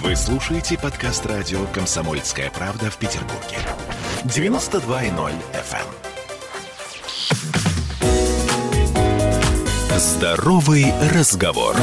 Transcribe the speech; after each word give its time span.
Вы 0.00 0.16
слушаете 0.16 0.78
подкаст 0.78 1.26
радио 1.26 1.66
«Комсомольская 1.66 2.50
правда» 2.50 2.90
в 2.90 2.96
Петербурге. 2.96 3.58
92.0 4.24 5.32
FM. 5.52 5.86
эм. 9.90 9.98
Здоровый 9.98 10.86
разговор. 11.14 11.76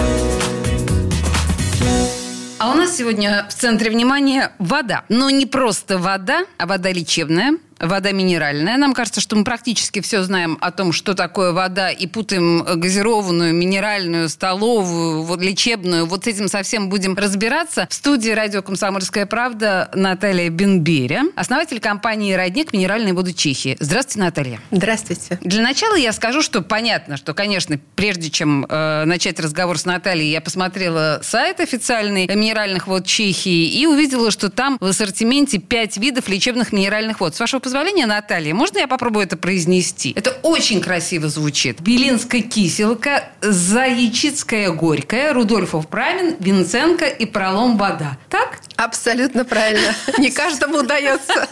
А 2.58 2.72
у 2.72 2.74
нас 2.74 2.98
сегодня 2.98 3.46
в 3.48 3.54
центре 3.54 3.92
внимания 3.92 4.54
вода. 4.58 5.06
Но 5.08 5.30
не 5.30 5.46
просто 5.46 6.00
вода, 6.00 6.46
а 6.58 6.66
вода 6.66 6.92
лечебная– 6.92 7.58
вода 7.80 8.12
минеральная. 8.12 8.78
Нам 8.78 8.94
кажется, 8.94 9.22
что 9.22 9.36
мы 9.36 9.44
практически 9.44 10.02
все 10.02 10.24
знаем 10.24 10.58
о 10.62 10.72
том, 10.72 10.92
что 10.92 11.14
такое 11.14 11.52
вода, 11.52 11.90
и 11.90 12.08
путаем 12.08 12.64
газированную, 12.64 13.54
минеральную, 13.54 14.30
столовую, 14.30 15.24
вот, 15.24 15.42
лечебную. 15.42 16.06
Вот 16.06 16.26
с 16.26 16.28
этим 16.28 16.48
совсем 16.48 16.90
будем 16.90 17.16
разбираться. 17.16 17.88
В 17.90 17.94
студии 17.94 18.32
радио 18.32 18.62
«Комсомольская 18.62 19.26
правда» 19.26 19.90
Наталья 19.94 20.50
Бенберя, 20.50 21.24
основатель 21.36 21.80
компании 21.80 22.34
«Родник. 22.34 22.74
Минеральные 22.74 23.14
воды 23.14 23.34
Чехии». 23.34 23.78
Здравствуйте, 23.80 24.20
Наталья. 24.20 24.60
Здравствуйте. 24.72 25.40
Для 25.42 25.64
начала 25.64 25.96
я 25.96 26.12
скажу, 26.12 26.42
что 26.42 26.62
понятно, 26.62 27.18
что, 27.18 27.34
конечно, 27.34 27.80
прежде 27.96 28.30
чем 28.30 28.66
э, 28.68 29.06
начать 29.06 29.40
разговор 29.40 29.78
с 29.78 29.86
Натальей, 29.86 30.32
я 30.32 30.42
посмотрела 30.42 31.20
сайт 31.24 31.60
официальный 31.60 32.28
минеральных 32.28 32.88
вод 32.88 33.06
Чехии 33.06 33.68
и 33.68 33.86
увидела, 33.86 34.32
что 34.32 34.50
там 34.50 34.78
в 34.80 34.86
ассортименте 34.86 35.60
5 35.60 35.98
видов 35.98 36.28
лечебных 36.28 36.72
минеральных 36.74 37.20
вод. 37.20 37.36
С 37.36 37.40
вашего 37.40 37.60
позволения, 37.70 38.08
Наталья, 38.08 38.56
можно 38.56 38.80
я 38.80 38.88
попробую 38.88 39.28
это 39.28 39.38
произнести? 39.38 40.12
Это 40.16 40.32
очень 40.42 40.82
красиво 40.82 41.30
звучит. 41.30 41.82
Белинская 41.82 42.42
киселка, 42.42 43.30
Заячицкая 43.42 44.72
горькая, 44.72 45.34
Рудольфов 45.34 45.88
Прамин, 45.88 46.36
Винценко 46.40 47.06
и 47.06 47.28
Пролом 47.28 47.78
вода. 47.78 48.18
Так? 48.28 48.60
Абсолютно 48.80 49.44
правильно. 49.44 49.94
Не 50.20 50.32
каждому 50.32 50.78
удается. 50.78 51.50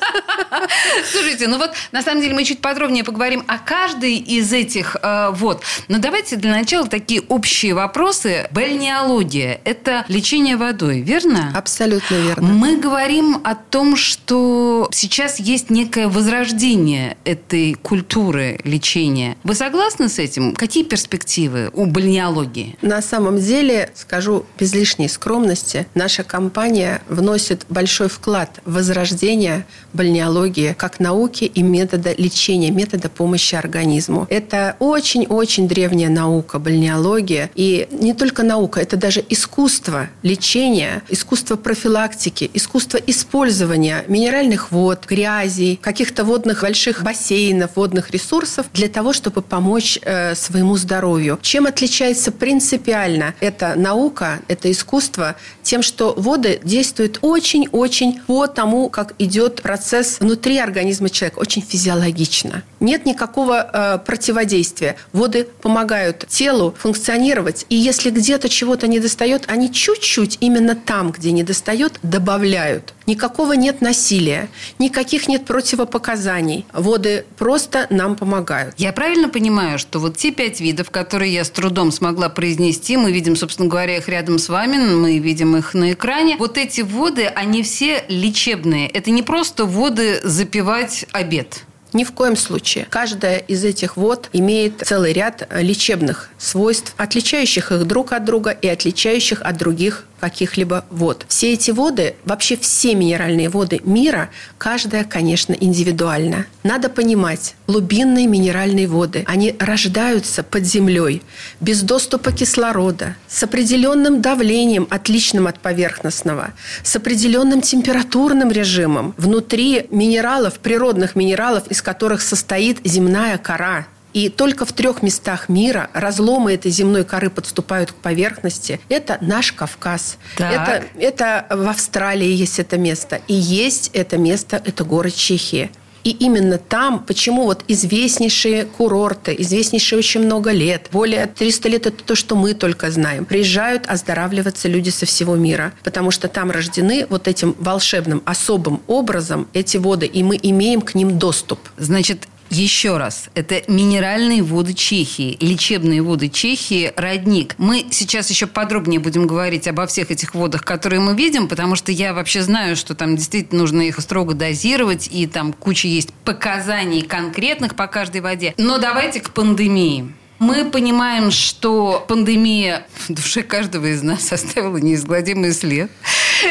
Слушайте, 1.12 1.48
ну 1.50 1.58
вот 1.58 1.72
на 1.92 2.02
самом 2.02 2.22
деле 2.22 2.34
мы 2.34 2.46
чуть 2.46 2.62
подробнее 2.62 3.04
поговорим 3.04 3.44
о 3.48 3.58
каждой 3.58 4.16
из 4.16 4.54
этих 4.54 4.96
э, 5.02 5.32
вот. 5.34 5.62
Но 5.90 5.98
давайте 5.98 6.38
для 6.38 6.52
начала 6.52 6.88
такие 6.88 7.20
общие 7.20 7.74
вопросы. 7.74 8.48
Бальнеология– 8.52 9.60
это 9.66 10.06
лечение 10.08 10.56
водой, 10.56 11.02
верно? 11.02 11.52
Абсолютно 11.54 12.16
верно. 12.16 12.48
Мы 12.48 12.78
говорим 12.78 13.42
о 13.44 13.56
том, 13.56 13.98
что 13.98 14.88
сейчас 14.94 15.38
есть 15.38 15.70
некое 15.70 16.08
возрождение 16.08 17.18
этой 17.26 17.74
культуры 17.74 18.62
лечения. 18.64 19.36
Вы 19.44 19.54
согласны 19.54 20.08
с 20.08 20.18
этим? 20.18 20.56
Какие 20.56 20.86
перспективы 20.86 21.72
у 21.74 21.88
бальнеологии? 21.88 22.78
На 22.82 23.02
самом 23.02 23.38
деле, 23.38 23.92
скажу 23.96 24.46
без 24.58 24.74
лишней 24.74 25.10
скромности, 25.10 25.88
наша 25.94 26.24
компания 26.24 27.02
вносит 27.18 27.66
большой 27.68 28.08
вклад 28.08 28.62
в 28.64 28.78
возрождение 28.78 29.66
бальнеологии 29.94 30.76
как 30.78 31.00
науки 31.00 31.46
и 31.46 31.62
метода 31.64 32.14
лечения, 32.16 32.70
метода 32.72 33.10
помощи 33.10 33.56
организму. 33.56 34.28
Это 34.30 34.76
очень-очень 34.80 35.68
древняя 35.68 36.10
наука, 36.10 36.60
бальнеология. 36.60 37.50
И 37.56 37.88
не 37.92 38.14
только 38.14 38.44
наука, 38.44 38.80
это 38.80 38.98
даже 38.98 39.24
искусство 39.30 40.10
лечения, 40.22 41.02
искусство 41.10 41.56
профилактики, 41.56 42.50
искусство 42.54 42.98
использования 42.98 44.06
минеральных 44.08 44.72
вод, 44.72 45.06
грязи, 45.08 45.80
каких-то 45.82 46.24
водных 46.24 46.62
больших 46.62 47.02
бассейнов, 47.04 47.72
водных 47.76 48.12
ресурсов 48.12 48.68
для 48.74 48.90
того, 48.90 49.12
чтобы 49.12 49.42
помочь 49.42 49.98
э, 50.04 50.36
своему 50.36 50.78
здоровью. 50.78 51.40
Чем 51.42 51.66
отличается 51.66 52.32
принципиально 52.32 53.34
эта 53.40 53.74
наука, 53.76 54.40
это 54.48 54.72
искусство? 54.72 55.36
Тем, 55.64 55.82
что 55.82 56.14
воды 56.16 56.60
действуют 56.64 57.07
действует 57.08 57.20
очень-очень 57.22 58.20
по 58.28 58.48
тому, 58.48 58.90
как 58.90 59.14
идет 59.20 59.62
процесс 59.62 60.20
внутри 60.20 60.58
организма 60.58 61.10
человека, 61.10 61.40
очень 61.40 61.62
физиологично. 61.62 62.64
Нет 62.80 63.06
никакого 63.06 63.70
э, 63.72 64.00
противодействия. 64.06 64.96
Воды 65.14 65.48
помогают 65.62 66.26
телу 66.28 66.76
функционировать, 66.78 67.66
и 67.70 67.76
если 67.76 68.12
где-то 68.12 68.50
чего-то 68.50 68.88
не 68.88 69.00
достает, 69.00 69.46
они 69.48 69.72
чуть-чуть 69.72 70.38
именно 70.42 70.76
там, 70.76 71.12
где 71.12 71.32
не 71.32 71.44
достает, 71.44 72.00
добавляют. 72.04 72.94
Никакого 73.08 73.54
нет 73.54 73.82
насилия, 73.82 74.50
никаких 74.80 75.30
нет 75.30 75.46
противопоказаний. 75.46 76.66
Воды 76.74 77.24
просто 77.38 77.88
нам 77.90 78.16
помогают. 78.16 78.76
Я 78.78 78.92
правильно 78.92 79.30
понимаю, 79.30 79.80
что 79.80 80.00
вот 80.00 80.18
те 80.18 80.32
пять 80.32 80.60
видов, 80.60 80.92
которые 80.92 81.34
я 81.34 81.46
с 81.46 81.50
трудом 81.50 81.92
смогла 81.92 82.28
произнести, 82.28 82.98
мы 82.98 83.14
видим, 83.14 83.38
собственно 83.38 83.70
говоря, 83.70 83.98
их 83.98 84.10
рядом 84.10 84.38
с 84.40 84.50
вами, 84.50 84.78
мы 84.78 85.20
видим 85.20 85.56
их 85.56 85.74
на 85.74 85.94
экране. 85.94 86.36
Вот 86.38 86.58
эти 86.58 86.82
воды, 86.98 87.28
они 87.28 87.64
все 87.64 88.04
лечебные. 88.10 88.88
Это 88.90 89.12
не 89.12 89.22
просто 89.24 89.66
воды 89.66 90.20
запивать 90.24 91.06
обед. 91.12 91.67
Ни 91.94 92.04
в 92.04 92.12
коем 92.12 92.36
случае. 92.36 92.88
Каждая 92.90 93.38
из 93.38 93.64
этих 93.64 93.98
вод 93.98 94.30
имеет 94.34 94.84
целый 94.86 95.14
ряд 95.14 95.48
лечебных 95.52 96.30
свойств, 96.38 96.94
отличающих 96.98 97.72
их 97.72 97.86
друг 97.86 98.12
от 98.14 98.26
друга 98.26 98.52
и 98.52 98.68
отличающих 98.68 99.42
от 99.42 99.58
других 99.58 100.06
каких-либо 100.20 100.86
вод. 100.90 101.26
Все 101.28 101.54
эти 101.54 101.72
воды, 101.72 102.16
вообще 102.26 102.58
все 102.58 102.96
минеральные 102.96 103.50
воды 103.50 103.82
мира, 103.84 104.30
каждая, 104.58 105.04
конечно, 105.04 105.54
индивидуальна. 105.54 106.46
Надо 106.64 106.90
понимать, 106.90 107.56
глубинные 107.68 108.28
минеральные 108.28 108.88
воды, 108.88 109.24
они 109.28 109.56
рождаются 109.60 110.44
под 110.44 110.66
землей, 110.66 111.22
без 111.60 111.82
доступа 111.82 112.32
кислорода, 112.32 113.16
с 113.28 113.44
определенным 113.44 114.22
давлением, 114.22 114.88
отличным 114.90 115.48
от 115.48 115.60
поверхностного, 115.60 116.54
с 116.84 116.96
определенным 116.96 117.62
температурным 117.62 118.52
режимом, 118.52 119.14
внутри 119.18 119.88
минералов, 119.92 120.60
природных 120.60 121.16
минералов, 121.16 121.66
из 121.78 121.82
которых 121.84 122.22
состоит 122.22 122.80
земная 122.84 123.38
кора– 123.38 123.86
и 124.14 124.30
только 124.30 124.66
в 124.66 124.72
трех 124.72 125.04
местах 125.04 125.48
мира 125.48 125.92
разломы 125.94 126.54
этой 126.54 126.72
земной 126.72 127.04
коры 127.04 127.30
подступают 127.30 127.92
к 127.92 127.96
поверхности. 127.96 128.80
Это 128.90 129.20
наш 129.22 129.52
Кавказ. 129.52 130.18
Это, 130.38 130.86
это 130.98 131.46
в 131.52 131.70
Австралии 131.70 132.30
есть 132.30 132.58
это 132.58 132.80
место. 132.80 133.22
И 133.28 133.36
есть 133.36 133.92
это 133.94 134.18
место, 134.18 134.60
это 134.66 134.84
город 134.84 135.14
Чехия. 135.14 135.70
И 136.08 136.12
именно 136.12 136.58
там, 136.58 137.04
почему 137.04 137.44
вот 137.44 137.66
известнейшие 137.68 138.64
курорты, 138.64 139.36
известнейшие 139.40 140.00
очень 140.00 140.22
много 140.22 140.52
лет, 140.52 140.88
более 140.94 141.26
300 141.26 141.68
лет 141.68 141.86
это 141.86 142.02
то, 142.02 142.16
что 142.16 142.38
мы 142.38 142.54
только 142.54 142.90
знаем, 142.92 143.26
приезжают 143.26 143.88
оздоравливаться 143.88 144.70
люди 144.70 144.90
со 144.90 145.06
всего 145.06 145.36
мира, 145.36 145.74
потому 145.84 146.12
что 146.12 146.30
там 146.30 146.50
рождены 146.50 147.08
вот 147.10 147.28
этим 147.28 147.58
волшебным, 147.60 148.22
особым 148.24 148.80
образом 148.88 149.50
эти 149.52 149.76
воды, 149.76 150.06
и 150.06 150.24
мы 150.24 150.40
имеем 150.42 150.80
к 150.80 150.96
ним 150.96 151.20
доступ. 151.20 151.60
Значит, 151.76 152.30
еще 152.50 152.98
раз, 152.98 153.30
это 153.34 153.62
минеральные 153.68 154.44
воды 154.44 154.74
Чехии, 154.74 155.38
лечебные 155.40 156.02
воды 156.02 156.30
Чехии, 156.30 156.94
родник. 156.96 157.56
Мы 157.58 157.86
сейчас 157.92 158.30
еще 158.30 158.48
подробнее 158.48 159.00
будем 159.00 159.28
говорить 159.28 159.68
обо 159.68 159.88
всех 159.88 160.12
этих 160.12 160.36
водах, 160.36 160.64
которые 160.64 161.00
мы 161.00 161.16
видим, 161.16 161.48
потому 161.48 161.76
что 161.76 161.92
я 161.92 162.14
вообще 162.14 162.42
знаю, 162.42 162.76
что 162.76 162.96
там 162.96 163.16
действительно 163.16 163.62
нужно 163.62 163.82
их 163.82 164.00
строго 164.00 164.34
дозировать, 164.34 165.10
и 165.12 165.28
там 165.28 165.54
куча 165.54 165.88
есть 165.88 166.14
показаний 166.26 167.02
конкретных 167.02 167.76
по 167.76 167.88
каждой 167.88 168.22
воде. 168.22 168.54
Но 168.58 168.78
давайте 168.78 169.20
к 169.20 169.32
пандемии. 169.32 170.14
Мы 170.40 170.70
понимаем, 170.70 171.32
что 171.32 172.06
пандемия 172.08 172.86
в 173.08 173.14
душе 173.14 173.42
каждого 173.42 173.88
из 173.88 174.04
нас 174.04 174.32
оставила 174.32 174.78
неизгладимый 174.78 175.52
след. 175.52 175.90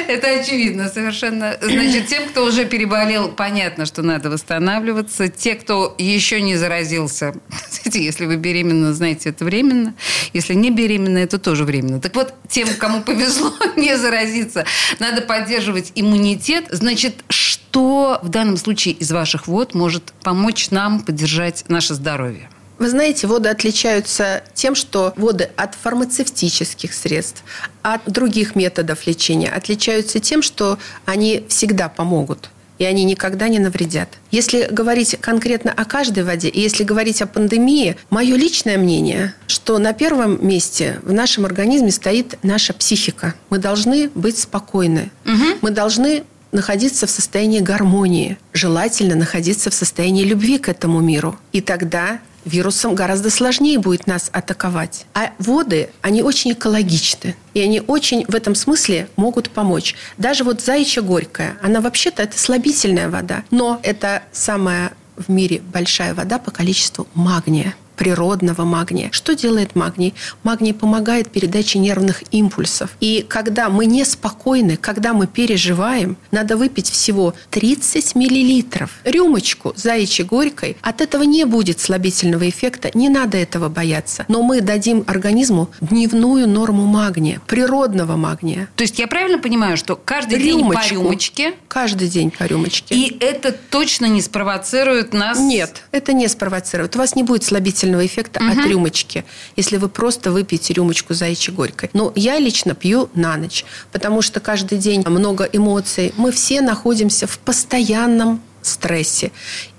Это 0.08 0.41
очевидно 0.41 0.88
совершенно. 0.88 1.56
Значит, 1.60 2.08
тем, 2.08 2.28
кто 2.28 2.44
уже 2.44 2.64
переболел, 2.64 3.28
понятно, 3.28 3.86
что 3.86 4.02
надо 4.02 4.30
восстанавливаться. 4.30 5.28
Те, 5.28 5.54
кто 5.54 5.94
еще 5.98 6.41
не 6.41 6.56
заразился, 6.56 7.34
знаете, 7.70 8.04
если 8.04 8.26
вы 8.26 8.36
беременна, 8.36 8.92
знаете, 8.92 9.28
это 9.28 9.44
временно. 9.44 9.94
Если 10.32 10.54
не 10.54 10.70
беременна, 10.70 11.18
это 11.18 11.38
тоже 11.38 11.64
временно. 11.64 12.00
Так 12.00 12.16
вот, 12.16 12.34
тем, 12.48 12.68
кому 12.78 13.03
повезло 13.04 13.53
не 13.76 13.97
заразиться, 13.97 14.64
надо 14.98 15.22
поддерживать 15.22 15.92
иммунитет. 15.94 16.65
Значит, 16.71 17.24
что 17.28 18.18
в 18.22 18.28
данном 18.28 18.56
случае 18.56 18.94
из 18.94 19.12
ваших 19.12 19.47
вод 19.47 19.74
может 19.74 20.12
помочь 20.22 20.71
нам 20.71 21.00
поддержать 21.00 21.65
наше 21.68 21.94
здоровье? 21.94 22.50
Вы 22.78 22.90
знаете, 22.90 23.26
воды 23.26 23.48
отличаются 23.48 24.42
тем, 24.54 24.74
что 24.74 25.12
воды 25.16 25.50
от 25.56 25.74
фармацевтических 25.74 26.92
средств, 26.92 27.42
от 27.82 28.02
других 28.06 28.54
методов 28.54 29.06
лечения 29.06 29.48
отличаются 29.48 30.20
тем, 30.20 30.42
что 30.42 30.78
они 31.04 31.44
всегда 31.48 31.88
помогут 31.88 32.50
и 32.78 32.84
они 32.84 33.04
никогда 33.04 33.48
не 33.48 33.58
навредят. 33.58 34.08
Если 34.30 34.68
говорить 34.70 35.16
конкретно 35.20 35.72
о 35.72 35.84
каждой 35.84 36.24
воде, 36.24 36.48
и 36.48 36.60
если 36.60 36.84
говорить 36.84 37.22
о 37.22 37.26
пандемии, 37.26 37.96
мое 38.10 38.36
личное 38.36 38.76
мнение, 38.78 39.34
что 39.46 39.78
на 39.78 39.92
первом 39.92 40.46
месте 40.46 41.00
в 41.02 41.12
нашем 41.12 41.46
организме 41.46 41.90
стоит 41.90 42.38
наша 42.42 42.74
психика. 42.74 43.34
Мы 43.50 43.58
должны 43.58 44.10
быть 44.14 44.38
спокойны. 44.38 45.10
Угу. 45.24 45.44
Мы 45.62 45.70
должны 45.70 46.24
находиться 46.52 47.06
в 47.06 47.10
состоянии 47.10 47.60
гармонии, 47.60 48.38
желательно 48.52 49.14
находиться 49.14 49.70
в 49.70 49.74
состоянии 49.74 50.24
любви 50.24 50.58
к 50.58 50.68
этому 50.68 51.00
миру. 51.00 51.38
И 51.52 51.60
тогда 51.60 52.20
вирусом 52.47 52.95
гораздо 52.95 53.31
сложнее 53.31 53.78
будет 53.78 54.07
нас 54.07 54.31
атаковать. 54.33 55.07
А 55.15 55.33
воды, 55.39 55.91
они 56.01 56.22
очень 56.22 56.53
экологичны. 56.53 57.37
И 57.54 57.60
они 57.60 57.81
очень 57.81 58.25
в 58.27 58.34
этом 58.34 58.54
смысле 58.54 59.09
могут 59.16 59.51
помочь. 59.51 59.95
Даже 60.16 60.45
вот 60.45 60.60
заячья 60.60 61.03
горькая, 61.03 61.59
она 61.63 61.81
вообще-то 61.81 62.22
это 62.22 62.39
слабительная 62.39 63.10
вода. 63.10 63.45
Но 63.51 63.81
это 63.83 64.22
самая 64.33 64.93
в 65.16 65.31
мире 65.31 65.60
большая 65.72 66.15
вода 66.15 66.39
по 66.39 66.51
количеству 66.51 67.07
магния 67.15 67.75
природного 67.97 68.65
магния. 68.65 69.09
Что 69.13 69.34
делает 69.34 69.75
магний? 69.75 70.15
Магний 70.43 70.75
помогает 70.75 71.31
передаче 71.31 71.78
нервных 71.78 72.22
импульсов. 72.31 72.91
И 73.01 73.25
когда 73.28 73.69
мы 73.69 73.87
неспокойны, 73.87 74.77
когда 74.77 75.13
мы 75.13 75.27
переживаем, 75.27 76.16
надо 76.31 76.57
выпить 76.57 76.89
всего 76.91 77.34
30 77.51 78.15
миллилитров. 78.15 78.91
Рюмочку 79.04 79.72
заячьей 79.77 80.27
горькой. 80.27 80.77
От 80.83 81.01
этого 81.01 81.22
не 81.22 81.45
будет 81.45 81.81
слабительного 81.81 82.48
эффекта. 82.48 82.91
Не 82.95 83.09
надо 83.09 83.39
этого 83.39 83.69
бояться. 83.69 84.25
Но 84.28 84.43
мы 84.43 84.60
дадим 84.60 85.04
организму 85.07 85.71
дневную 85.81 86.48
норму 86.48 86.87
магния, 86.87 87.41
природного 87.47 88.16
магния. 88.16 88.69
То 88.77 88.83
есть 88.83 88.98
я 88.98 89.07
правильно 89.07 89.39
понимаю, 89.39 89.77
что 89.77 89.97
каждый 89.97 90.39
Рюмочку. 90.39 90.72
день 90.72 90.72
по 90.72 90.95
рюмочке? 90.95 91.54
Каждый 91.69 92.09
день 92.09 92.31
по 92.31 92.45
рюмочке. 92.45 92.95
И 92.95 93.16
это 93.21 93.53
точно 93.53 94.07
не 94.07 94.21
спровоцирует 94.21 95.13
нас? 95.13 95.39
Нет, 95.39 95.83
это 95.93 96.13
не 96.13 96.28
спровоцирует. 96.28 96.95
У 96.97 96.98
вас 96.98 97.16
не 97.16 97.22
будет 97.22 97.45
слабительного 97.45 97.85
слабительного 97.86 98.06
эффекта 98.06 98.41
угу. 98.41 98.60
от 98.60 98.66
рюмочки, 98.66 99.24
если 99.56 99.77
вы 99.77 99.88
просто 99.88 100.30
выпьете 100.30 100.74
рюмочку 100.74 101.15
заячьей 101.15 101.54
горькой. 101.54 101.91
Но 101.92 102.12
я 102.15 102.38
лично 102.38 102.74
пью 102.74 103.09
на 103.15 103.36
ночь, 103.36 103.65
потому 103.92 104.22
что 104.22 104.41
каждый 104.41 104.78
день 104.78 105.04
много 105.06 105.44
эмоций. 105.44 106.12
Мы 106.16 106.33
все 106.33 106.60
находимся 106.60 107.27
в 107.27 107.38
постоянном 107.38 108.41
стрессе. 108.66 109.33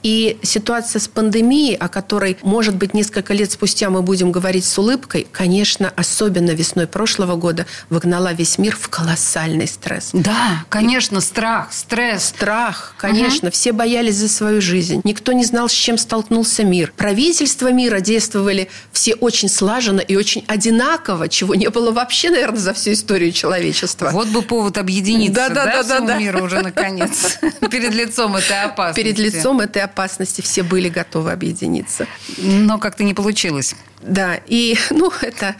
И 0.04 0.38
ситуация 0.42 1.00
с 1.00 1.08
пандемией, 1.10 1.76
о 1.76 1.90
которой, 1.90 2.38
может 2.42 2.76
быть, 2.76 2.94
несколько 2.94 3.34
лет 3.34 3.52
спустя 3.52 3.90
мы 3.90 4.02
будем 4.02 4.32
говорить 4.32 4.64
с 4.64 4.78
улыбкой, 4.78 5.28
конечно, 5.32 5.92
особенно 5.96 6.52
весной 6.52 6.88
прошлого 6.88 7.36
года 7.36 7.66
выгнала 7.90 8.32
весь 8.32 8.58
мир 8.58 8.78
в 8.80 8.88
колоссальный 8.88 9.68
стресс. 9.68 10.12
Да, 10.14 10.64
конечно, 10.70 11.20
страх, 11.20 11.74
стресс. 11.74 12.26
Страх, 12.26 12.96
конечно. 12.98 13.50
Угу. 13.50 13.54
Все 13.54 13.74
боялись 13.74 14.16
за 14.16 14.30
свою 14.30 14.62
жизнь. 14.62 15.02
Никто 15.04 15.34
не 15.34 15.44
знал, 15.44 15.68
с 15.68 15.74
чем 15.74 15.98
столкнулся 15.98 16.64
мир. 16.64 16.94
Правительства 16.96 17.72
мира 17.72 18.00
действовали 18.00 18.70
все 18.94 19.14
очень 19.16 19.50
слаженно 19.50 20.00
и 20.00 20.16
очень 20.16 20.46
одинаково, 20.48 21.28
чего 21.28 21.54
не 21.54 21.70
было 21.70 21.92
вообще, 21.92 22.30
наверное, 22.30 22.60
за 22.60 22.74
всю 22.74 22.94
историю 22.94 23.34
человечества. 23.34 24.12
Вот 24.14 24.30
бы 24.30 24.42
повод 24.42 24.78
объединиться, 24.78 25.50
да, 25.50 25.50
да, 25.50 25.66
да, 25.66 25.84
да, 25.84 26.00
да. 26.00 26.18
миру 26.18 26.46
уже 26.46 26.62
наконец 26.62 27.40
перед 27.72 27.94
лицом 27.94 28.36
этой 28.38 28.64
опасности. 28.78 29.02
Перед 29.02 29.20
лицом 29.20 29.60
этой 29.60 29.82
опасности 29.82 30.42
все 30.42 30.64
были 30.64 30.90
готовы 30.90 31.32
объединиться. 31.32 32.08
Но 32.38 32.78
как-то 32.78 33.04
не 33.04 33.14
получилось. 33.14 33.76
Да, 34.02 34.40
и 34.46 34.78
ну, 34.92 35.12
это 35.22 35.56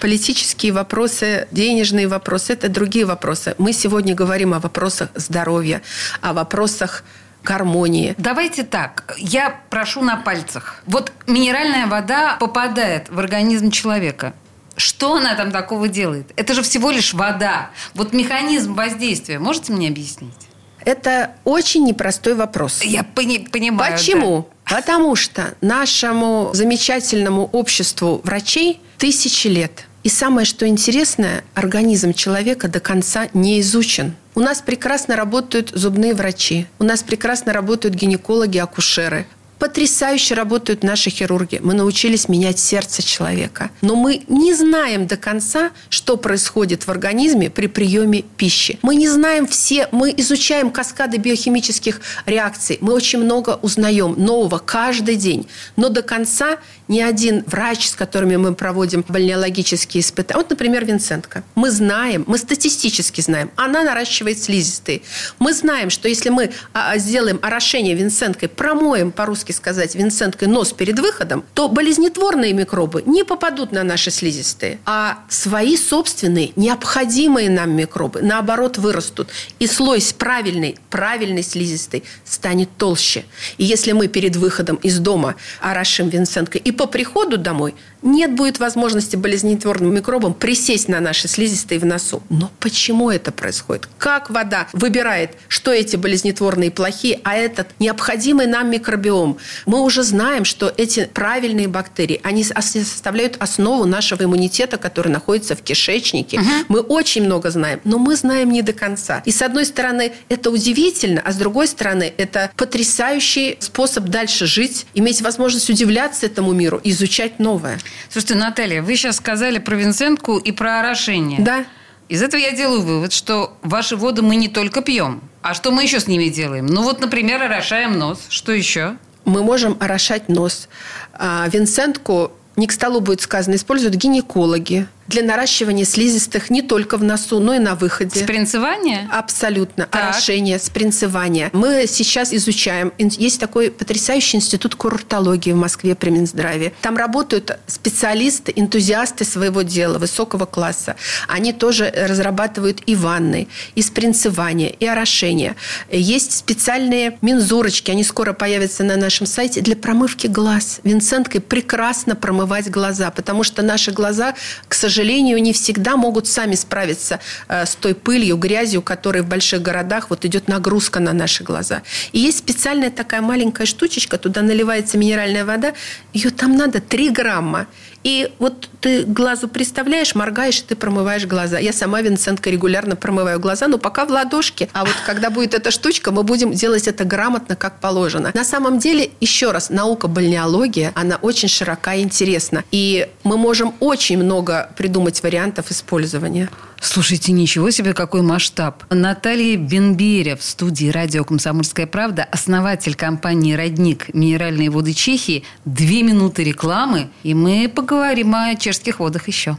политические 0.00 0.72
вопросы, 0.72 1.46
денежные 1.50 2.08
вопросы, 2.08 2.54
это 2.54 2.68
другие 2.68 3.04
вопросы. 3.04 3.54
Мы 3.58 3.72
сегодня 3.72 4.14
говорим 4.14 4.54
о 4.54 4.60
вопросах 4.60 5.10
здоровья, 5.14 5.82
о 6.20 6.32
вопросах 6.32 7.04
гармонии. 7.44 8.14
Давайте 8.18 8.62
так, 8.62 9.14
я 9.18 9.60
прошу 9.68 10.02
на 10.02 10.16
пальцах. 10.16 10.82
Вот 10.86 11.12
минеральная 11.26 11.86
вода 11.86 12.36
попадает 12.36 13.08
в 13.10 13.18
организм 13.18 13.70
человека. 13.70 14.32
Что 14.76 15.16
она 15.16 15.34
там 15.34 15.50
такого 15.50 15.88
делает? 15.88 16.32
Это 16.36 16.54
же 16.54 16.62
всего 16.62 16.90
лишь 16.90 17.12
вода. 17.12 17.70
Вот 17.94 18.14
механизм 18.14 18.74
воздействия 18.74 19.38
можете 19.38 19.72
мне 19.72 19.88
объяснить? 19.88 20.48
Это 20.84 21.32
очень 21.44 21.84
непростой 21.84 22.34
вопрос. 22.34 22.82
Я 22.82 23.02
пони- 23.04 23.48
понимаю. 23.50 23.92
Почему? 23.96 24.48
Да. 24.68 24.76
Потому 24.76 25.16
что 25.16 25.54
нашему 25.60 26.50
замечательному 26.54 27.48
обществу 27.52 28.20
врачей 28.24 28.80
тысячи 28.98 29.48
лет. 29.48 29.86
И 30.02 30.08
самое, 30.08 30.44
что 30.44 30.66
интересное, 30.66 31.44
организм 31.54 32.12
человека 32.12 32.68
до 32.68 32.80
конца 32.80 33.28
не 33.34 33.60
изучен. 33.60 34.14
У 34.34 34.40
нас 34.40 34.60
прекрасно 34.60 35.14
работают 35.14 35.70
зубные 35.74 36.14
врачи, 36.14 36.66
у 36.78 36.84
нас 36.84 37.02
прекрасно 37.02 37.52
работают 37.52 37.94
гинекологи, 37.94 38.58
акушеры. 38.58 39.26
Потрясающе 39.62 40.34
работают 40.34 40.82
наши 40.82 41.08
хирурги. 41.08 41.60
Мы 41.62 41.74
научились 41.74 42.28
менять 42.28 42.58
сердце 42.58 43.00
человека. 43.00 43.70
Но 43.80 43.94
мы 43.94 44.24
не 44.26 44.54
знаем 44.54 45.06
до 45.06 45.16
конца, 45.16 45.70
что 45.88 46.16
происходит 46.16 46.84
в 46.84 46.90
организме 46.90 47.48
при 47.48 47.68
приеме 47.68 48.22
пищи. 48.22 48.80
Мы 48.82 48.96
не 48.96 49.08
знаем 49.08 49.46
все, 49.46 49.86
мы 49.92 50.12
изучаем 50.16 50.72
каскады 50.72 51.18
биохимических 51.18 52.00
реакций. 52.26 52.78
Мы 52.80 52.92
очень 52.92 53.20
много 53.20 53.60
узнаем 53.62 54.16
нового 54.16 54.58
каждый 54.58 55.14
день. 55.14 55.46
Но 55.76 55.90
до 55.90 56.02
конца 56.02 56.58
ни 56.92 57.00
один 57.00 57.44
врач, 57.46 57.88
с 57.88 57.94
которыми 57.94 58.36
мы 58.36 58.54
проводим 58.54 59.04
бальнеологические 59.08 60.00
испытания, 60.00 60.38
вот, 60.38 60.50
например, 60.50 60.84
Винцентка, 60.84 61.42
мы 61.54 61.70
знаем, 61.70 62.24
мы 62.26 62.38
статистически 62.38 63.20
знаем, 63.20 63.50
она 63.56 63.82
наращивает 63.82 64.38
слизистые. 64.42 65.02
Мы 65.38 65.54
знаем, 65.54 65.90
что 65.90 66.08
если 66.08 66.30
мы 66.30 66.52
а, 66.72 66.98
сделаем 66.98 67.38
орошение 67.42 67.94
Винценткой, 67.94 68.48
промоем 68.48 69.10
по-русски 69.12 69.52
по 69.52 69.56
сказать, 69.56 69.94
винценткой 69.94 70.48
нос 70.48 70.72
перед 70.72 70.98
выходом, 70.98 71.44
то 71.54 71.68
болезнетворные 71.68 72.52
микробы 72.52 73.02
не 73.06 73.24
попадут 73.24 73.72
на 73.72 73.84
наши 73.84 74.10
слизистые, 74.10 74.78
а 74.84 75.18
свои 75.28 75.76
собственные, 75.76 76.52
необходимые 76.56 77.50
нам 77.50 77.74
микробы, 77.76 78.22
наоборот, 78.22 78.78
вырастут. 78.78 79.28
И 79.58 79.66
слой 79.66 80.00
с 80.00 80.12
правильной, 80.12 80.76
правильной 80.90 81.42
слизистой 81.42 82.02
станет 82.24 82.68
толще. 82.76 83.24
И 83.58 83.64
если 83.64 83.92
мы 83.92 84.08
перед 84.08 84.36
выходом 84.36 84.76
из 84.76 84.98
дома 84.98 85.36
орошим 85.60 86.08
винценткой 86.08 86.60
и 86.60 86.72
по 86.82 86.88
приходу 86.88 87.38
домой 87.38 87.76
нет 88.02 88.34
будет 88.34 88.58
возможности 88.58 89.16
болезнетворным 89.16 89.94
микробам 89.94 90.34
присесть 90.34 90.88
на 90.88 91.00
наши 91.00 91.28
слизистые 91.28 91.78
в 91.78 91.84
носу. 91.84 92.22
Но 92.28 92.50
почему 92.60 93.10
это 93.10 93.32
происходит? 93.32 93.88
Как 93.98 94.30
вода 94.30 94.68
выбирает, 94.72 95.32
что 95.48 95.72
эти 95.72 95.96
болезнетворные 95.96 96.70
плохие, 96.70 97.20
а 97.24 97.34
этот 97.34 97.68
необходимый 97.78 98.46
нам 98.46 98.70
микробиом? 98.70 99.38
Мы 99.66 99.80
уже 99.80 100.02
знаем, 100.02 100.44
что 100.44 100.72
эти 100.76 101.04
правильные 101.12 101.68
бактерии, 101.68 102.20
они 102.22 102.44
составляют 102.44 103.36
основу 103.38 103.84
нашего 103.84 104.24
иммунитета, 104.24 104.76
который 104.76 105.08
находится 105.08 105.54
в 105.56 105.62
кишечнике. 105.62 106.40
Угу. 106.40 106.48
Мы 106.68 106.80
очень 106.80 107.24
много 107.24 107.50
знаем, 107.50 107.80
но 107.84 107.98
мы 107.98 108.16
знаем 108.16 108.50
не 108.50 108.62
до 108.62 108.72
конца. 108.72 109.22
И 109.24 109.30
с 109.30 109.42
одной 109.42 109.66
стороны, 109.66 110.12
это 110.28 110.50
удивительно, 110.50 111.22
а 111.24 111.32
с 111.32 111.36
другой 111.36 111.66
стороны, 111.66 112.12
это 112.16 112.50
потрясающий 112.56 113.56
способ 113.60 114.04
дальше 114.04 114.46
жить, 114.46 114.86
иметь 114.94 115.22
возможность 115.22 115.70
удивляться 115.70 116.26
этому 116.26 116.52
миру, 116.52 116.80
изучать 116.84 117.38
новое. 117.38 117.78
Слушайте, 118.08 118.34
Наталья, 118.34 118.82
вы 118.82 118.96
сейчас 118.96 119.16
сказали 119.16 119.58
про 119.58 119.76
Винцентку 119.76 120.38
и 120.38 120.52
про 120.52 120.80
орошение. 120.80 121.40
Да. 121.40 121.64
Из 122.08 122.22
этого 122.22 122.40
я 122.40 122.52
делаю 122.52 122.82
вывод, 122.82 123.12
что 123.12 123.56
ваши 123.62 123.96
воды 123.96 124.22
мы 124.22 124.36
не 124.36 124.48
только 124.48 124.82
пьем, 124.82 125.22
а 125.40 125.54
что 125.54 125.70
мы 125.70 125.82
еще 125.82 125.98
с 125.98 126.06
ними 126.06 126.28
делаем? 126.28 126.66
Ну 126.66 126.82
вот, 126.82 127.00
например, 127.00 127.42
орошаем 127.42 127.98
нос. 127.98 128.26
Что 128.28 128.52
еще? 128.52 128.96
Мы 129.24 129.42
можем 129.42 129.76
орошать 129.80 130.28
нос. 130.28 130.68
А, 131.14 131.48
Винцентку 131.48 132.32
не 132.56 132.66
к 132.66 132.72
столу 132.72 133.00
будет 133.00 133.20
сказано, 133.22 133.54
используют 133.54 133.94
гинекологи, 133.94 134.86
для 135.08 135.22
наращивания 135.22 135.84
слизистых 135.84 136.50
не 136.50 136.62
только 136.62 136.96
в 136.96 137.04
носу, 137.04 137.40
но 137.40 137.54
и 137.54 137.58
на 137.58 137.74
выходе. 137.74 138.20
Спринцевание? 138.20 139.08
Абсолютно. 139.10 139.86
Так. 139.86 140.10
Орошение, 140.10 140.58
спринцевание. 140.58 141.50
Мы 141.52 141.86
сейчас 141.88 142.32
изучаем. 142.32 142.92
Есть 142.98 143.40
такой 143.40 143.70
потрясающий 143.70 144.38
институт 144.38 144.74
курортологии 144.74 145.52
в 145.52 145.56
Москве 145.56 145.94
при 145.94 146.10
Минздраве. 146.10 146.72
Там 146.80 146.96
работают 146.96 147.58
специалисты, 147.66 148.52
энтузиасты 148.54 149.24
своего 149.24 149.62
дела, 149.62 149.98
высокого 149.98 150.46
класса. 150.46 150.96
Они 151.28 151.52
тоже 151.52 151.92
разрабатывают 151.94 152.82
и 152.86 152.94
ванны, 152.94 153.48
и 153.74 153.82
спринцевание, 153.82 154.70
и 154.70 154.86
орошение. 154.86 155.56
Есть 155.90 156.32
специальные 156.32 157.18
мензурочки, 157.22 157.90
они 157.90 158.04
скоро 158.04 158.32
появятся 158.32 158.84
на 158.84 158.96
нашем 158.96 159.26
сайте, 159.26 159.60
для 159.60 159.76
промывки 159.76 160.26
глаз. 160.26 160.80
Винценткой 160.84 161.40
прекрасно 161.40 162.16
промывать 162.16 162.70
глаза, 162.70 163.10
потому 163.10 163.42
что 163.44 163.62
наши 163.62 163.90
глаза, 163.90 164.34
к 164.68 164.74
сожалению, 164.74 164.91
сожалению, 164.92 165.42
не 165.42 165.52
всегда 165.52 165.96
могут 165.96 166.26
сами 166.26 166.54
справиться 166.54 167.18
э, 167.48 167.64
с 167.64 167.74
той 167.76 167.94
пылью, 167.94 168.36
грязью, 168.36 168.82
которой 168.82 169.22
в 169.22 169.26
больших 169.26 169.62
городах 169.62 170.10
вот 170.10 170.24
идет 170.24 170.48
нагрузка 170.48 171.00
на 171.00 171.12
наши 171.12 171.42
глаза. 171.44 171.82
И 172.12 172.18
есть 172.18 172.38
специальная 172.38 172.90
такая 172.90 173.22
маленькая 173.22 173.66
штучечка, 173.66 174.18
туда 174.18 174.42
наливается 174.42 174.98
минеральная 174.98 175.44
вода, 175.44 175.72
ее 176.12 176.30
там 176.30 176.56
надо 176.56 176.80
3 176.80 177.10
грамма. 177.10 177.66
И 178.04 178.32
вот 178.38 178.68
ты 178.80 179.04
глазу 179.04 179.48
представляешь, 179.48 180.14
моргаешь, 180.14 180.60
и 180.60 180.62
ты 180.62 180.76
промываешь 180.76 181.26
глаза. 181.26 181.58
Я 181.58 181.72
сама, 181.72 182.00
Винцентка, 182.00 182.50
регулярно 182.50 182.96
промываю 182.96 183.38
глаза, 183.38 183.68
но 183.68 183.78
пока 183.78 184.04
в 184.04 184.10
ладошке. 184.10 184.68
А 184.72 184.84
вот 184.84 184.94
когда 185.06 185.30
будет 185.30 185.54
эта 185.54 185.70
штучка, 185.70 186.10
мы 186.10 186.22
будем 186.22 186.52
делать 186.52 186.88
это 186.88 187.04
грамотно, 187.04 187.56
как 187.56 187.80
положено. 187.80 188.30
На 188.34 188.44
самом 188.44 188.78
деле, 188.78 189.10
еще 189.20 189.52
раз, 189.52 189.70
наука 189.70 190.08
бальнеология, 190.08 190.92
она 190.94 191.16
очень 191.16 191.48
широка 191.48 191.94
и 191.94 192.02
интересна. 192.02 192.64
И 192.70 193.08
мы 193.24 193.36
можем 193.36 193.74
очень 193.80 194.18
много 194.18 194.70
придумать 194.76 195.22
вариантов 195.22 195.70
использования. 195.70 196.48
Слушайте, 196.82 197.30
ничего 197.30 197.70
себе, 197.70 197.94
какой 197.94 198.22
масштаб. 198.22 198.82
Наталья 198.90 199.56
Бенберя 199.56 200.36
в 200.36 200.42
студии 200.42 200.88
«Радио 200.88 201.24
Комсомольская 201.24 201.86
правда», 201.86 202.24
основатель 202.24 202.96
компании 202.96 203.54
«Родник. 203.54 204.12
Минеральные 204.12 204.68
воды 204.68 204.92
Чехии». 204.92 205.44
Две 205.64 206.02
минуты 206.02 206.42
рекламы, 206.42 207.08
и 207.22 207.34
мы 207.34 207.70
поговорим 207.72 208.34
о 208.34 208.56
чешских 208.56 208.98
водах 208.98 209.28
еще. 209.28 209.56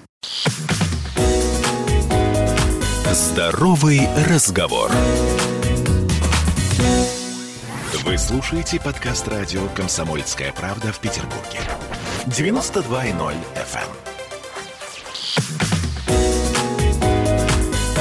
Здоровый 3.13 4.01
разговор. 4.29 4.91
Вы 8.03 8.17
слушаете 8.17 8.81
подкаст 8.81 9.29
радио 9.29 9.65
«Комсомольская 9.69 10.51
правда» 10.51 10.91
в 10.91 10.99
Петербурге. 10.99 11.61
92.0 12.25 13.33
FM. 13.55 14.12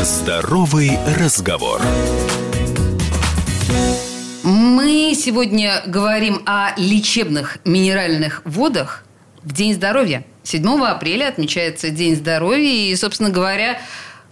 Здоровый 0.02 0.99
разговор. 1.16 1.80
Мы 4.42 5.14
сегодня 5.14 5.80
говорим 5.87 6.42
о 6.44 6.73
лечебных 6.76 7.59
минеральных 7.64 8.42
водах 8.44 9.04
в 9.44 9.52
День 9.52 9.75
здоровья. 9.75 10.25
7 10.42 10.66
апреля 10.85 11.28
отмечается 11.28 11.90
День 11.90 12.16
здоровья. 12.16 12.90
И, 12.90 12.97
собственно 12.97 13.30
говоря, 13.30 13.78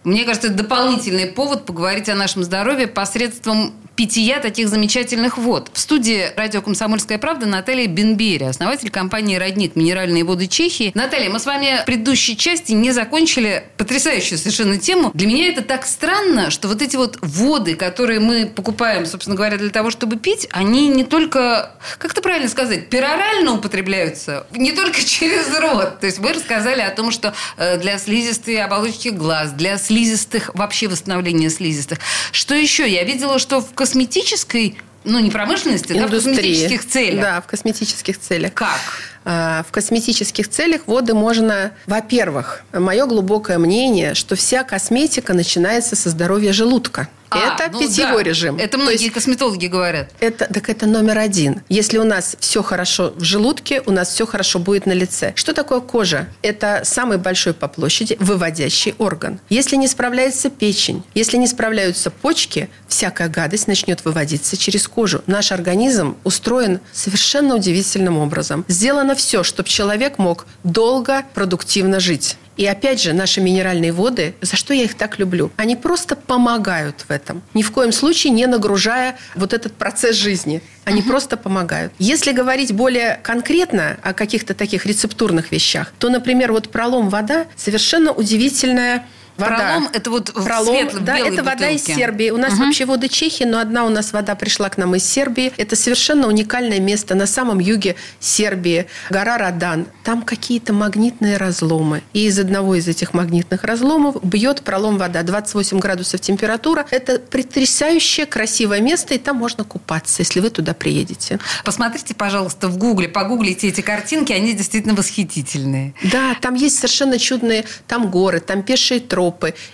мне 0.03 0.25
кажется, 0.25 0.49
это 0.49 0.57
дополнительный 0.57 1.27
повод 1.27 1.67
поговорить 1.67 2.09
о 2.09 2.17
нашем 2.17 2.43
здоровье 2.43 2.89
посредством 2.89 3.73
питья 4.01 4.41
таких 4.41 4.71
замечательных 4.71 5.37
вод. 5.37 5.71
В 5.75 5.79
студии 5.79 6.33
радио 6.35 6.63
«Комсомольская 6.63 7.19
правда» 7.19 7.45
Наталья 7.45 7.87
Бенбери, 7.87 8.47
основатель 8.47 8.89
компании 8.89 9.37
«Родник. 9.37 9.77
Минеральные 9.77 10.25
воды 10.25 10.47
Чехии». 10.47 10.91
Наталья, 10.95 11.29
мы 11.29 11.39
с 11.39 11.45
вами 11.45 11.83
в 11.83 11.85
предыдущей 11.85 12.35
части 12.35 12.73
не 12.73 12.93
закончили 12.93 13.65
потрясающую 13.77 14.39
совершенно 14.39 14.79
тему. 14.79 15.11
Для 15.13 15.27
меня 15.27 15.49
это 15.49 15.61
так 15.61 15.85
странно, 15.85 16.51
что 16.51 16.67
вот 16.69 16.81
эти 16.81 16.97
вот 16.97 17.19
воды, 17.21 17.75
которые 17.75 18.21
мы 18.21 18.47
покупаем, 18.47 19.05
собственно 19.05 19.37
говоря, 19.37 19.59
для 19.59 19.69
того, 19.69 19.91
чтобы 19.91 20.17
пить, 20.17 20.49
они 20.51 20.89
не 20.89 21.05
только, 21.05 21.73
как 21.99 22.13
это 22.13 22.23
правильно 22.23 22.49
сказать, 22.49 22.89
перорально 22.89 23.53
употребляются, 23.53 24.47
не 24.53 24.73
только 24.73 25.03
через 25.05 25.55
рот. 25.59 26.01
То 26.01 26.07
есть 26.07 26.21
вы 26.21 26.33
рассказали 26.33 26.81
о 26.81 26.89
том, 26.89 27.11
что 27.11 27.35
э, 27.59 27.77
для 27.77 27.99
слизистой 27.99 28.63
оболочки 28.65 29.11
глаз, 29.11 29.51
для 29.51 29.77
слизистых, 29.77 30.53
вообще 30.55 30.89
восстановления 30.89 31.51
слизистых. 31.51 31.99
Что 32.33 32.55
еще? 32.55 32.89
Я 32.89 33.05
видела, 33.05 33.39
что 33.39 33.61
в 33.61 33.75
косметической 33.91 34.79
ну, 35.03 35.19
не 35.19 35.31
промышленности, 35.31 35.95
да, 35.95 36.07
в 36.07 36.11
косметических 36.11 36.87
целях. 36.87 37.21
Да, 37.23 37.41
в 37.41 37.47
косметических 37.47 38.21
целях. 38.21 38.53
Как? 38.53 38.79
А, 39.25 39.65
в 39.67 39.73
косметических 39.73 40.49
целях 40.49 40.83
воды 40.87 41.15
можно... 41.15 41.73
Во-первых, 41.87 42.63
мое 42.73 43.07
глубокое 43.07 43.59
мнение, 43.59 44.15
что 44.15 44.37
вся 44.37 44.63
косметика 44.63 45.33
начинается 45.33 45.97
со 45.97 46.11
здоровья 46.11 46.53
желудка. 46.53 47.09
А, 47.31 47.55
это 47.55 47.71
ну 47.73 47.81
питьевой 47.81 48.25
да. 48.25 48.31
режим. 48.31 48.57
Это 48.57 48.73
То 48.73 48.79
многие 48.79 49.03
есть 49.03 49.15
косметологи 49.15 49.67
говорят. 49.67 50.11
это, 50.21 50.53
так 50.53 50.69
это 50.69 50.87
номер 50.87 51.19
один. 51.19 51.63
Если 51.69 51.99
у 51.99 52.05
нас 52.05 52.37
все 52.41 52.63
хорошо 52.63 53.13
в 53.17 53.23
желудке, 53.23 53.83
у 53.87 53.93
нас 53.93 54.09
все 54.09 54.27
хорошо 54.27 54.59
будет 54.59 54.87
на 54.87 54.93
лице. 54.93 55.33
Что 55.37 55.53
такое 55.53 55.81
кожа? 55.81 56.29
Это 56.43 56.83
самый 56.85 57.19
большой 57.19 57.55
по 57.55 57.69
площади 57.69 58.17
выводящий 58.19 58.95
орган. 58.99 59.41
Если 59.49 59.77
не 59.77 59.87
справляется 59.87 60.51
печень, 60.51 61.05
если 61.15 61.37
не 61.37 61.47
справляются 61.47 62.11
почки, 62.11 62.69
всякая 62.89 63.29
гадость 63.29 63.69
начнет 63.69 64.05
выводиться 64.05 64.57
через 64.57 64.89
кожу. 64.89 65.23
Наш 65.27 65.53
организм 65.53 66.17
устроен 66.25 66.81
совершенно 66.93 67.55
удивительным 67.55 68.19
образом. 68.19 68.65
Сделано 68.69 69.15
все, 69.15 69.45
чтобы 69.45 69.69
человек 69.69 70.19
мог 70.19 70.47
долго, 70.65 71.25
продуктивно 71.35 72.01
жить. 72.01 72.37
И 72.61 72.67
опять 72.67 73.01
же, 73.01 73.15
наши 73.15 73.41
минеральные 73.41 73.91
воды, 73.91 74.35
за 74.43 74.55
что 74.55 74.75
я 74.75 74.85
их 74.85 74.95
так 74.95 75.19
люблю, 75.19 75.51
они 75.57 75.77
просто 75.77 76.15
помогают 76.15 77.07
в 77.09 77.11
этом. 77.11 77.41
Ни 77.55 77.63
в 77.63 77.73
коем 77.73 77.91
случае 77.91 78.35
не 78.35 78.45
нагружая 78.47 79.17
вот 79.35 79.55
этот 79.55 79.73
процесс 79.73 80.15
жизни. 80.17 80.61
Они 80.85 81.01
uh-huh. 81.01 81.07
просто 81.07 81.39
помогают. 81.39 81.91
Если 81.99 82.33
говорить 82.33 82.75
более 82.75 83.19
конкретно 83.23 83.97
о 84.03 84.13
каких-то 84.13 84.53
таких 84.53 84.85
рецептурных 84.85 85.53
вещах, 85.53 85.95
то, 85.99 86.11
например, 86.11 86.53
вот 86.53 86.69
пролом 86.69 87.09
вода 87.09 87.47
совершенно 87.57 88.13
удивительная. 88.13 89.07
Пролом– 89.47 89.89
это 89.93 90.11
вот 90.11 90.33
Пролом, 90.33 90.75
в 90.75 90.79
светлом, 90.79 91.05
да, 91.05 91.19
это 91.19 91.43
вода 91.43 91.69
из. 91.71 91.85
Сербии. 91.85 92.31
У 92.31 92.37
нас 92.37 92.53
Мгм. 92.55 92.65
вообще 92.67 92.85
воды 92.85 93.09
Чехии, 93.09 93.45
но 93.45 93.59
одна 93.59 93.85
у 93.85 93.89
нас 93.89 94.13
вода 94.13 94.35
пришла 94.35 94.69
к 94.69 94.79
нам 94.79 94.95
из 94.95 95.05
Сербии. 95.05 95.53
Это 95.57 95.77
совершенно 95.77 96.27
уникальное 96.29 96.79
место 96.81 97.15
на 97.15 97.27
самом 97.27 97.59
юге 97.59 97.97
Сербии. 98.21 98.87
Гора 99.11 99.39
Радан. 99.39 99.87
Там 100.05 100.23
какие-то 100.23 100.73
магнитные 100.73 101.37
разломы. 101.37 102.03
И 102.13 102.27
из 102.27 102.39
одного 102.39 102.75
из 102.77 102.87
этих 102.89 103.15
магнитных 103.15 103.65
разломов 103.65 104.23
бьет 104.23 104.63
пролом 104.63 104.99
вода. 104.99 105.23
28 105.23 105.79
градусов 105.79 106.21
температура. 106.21 106.87
Это 106.91 107.19
потрясающее, 107.19 108.27
красивое 108.27 108.81
место, 108.81 109.15
и 109.15 109.19
там 109.19 109.37
можно 109.37 109.65
купаться, 109.65 110.23
если 110.23 110.41
вы 110.41 110.51
туда 110.51 110.75
приедете. 110.75 111.39
Посмотрите, 111.65 112.15
пожалуйста, 112.15 112.69
в 112.69 112.77
Гугле, 112.79 113.09
погуглите 113.09 113.69
эти 113.69 113.81
картинки, 113.81 114.33
они 114.33 114.53
действительно 114.53 114.95
восхитительные. 114.95 115.95
Да, 116.13 116.35
там 116.41 116.55
есть 116.55 116.77
совершенно 116.77 117.19
чудные, 117.19 117.65
там 117.87 118.11
горы, 118.11 118.41
там 118.41 118.63
пешие 118.63 119.01
тропы, 119.01 119.30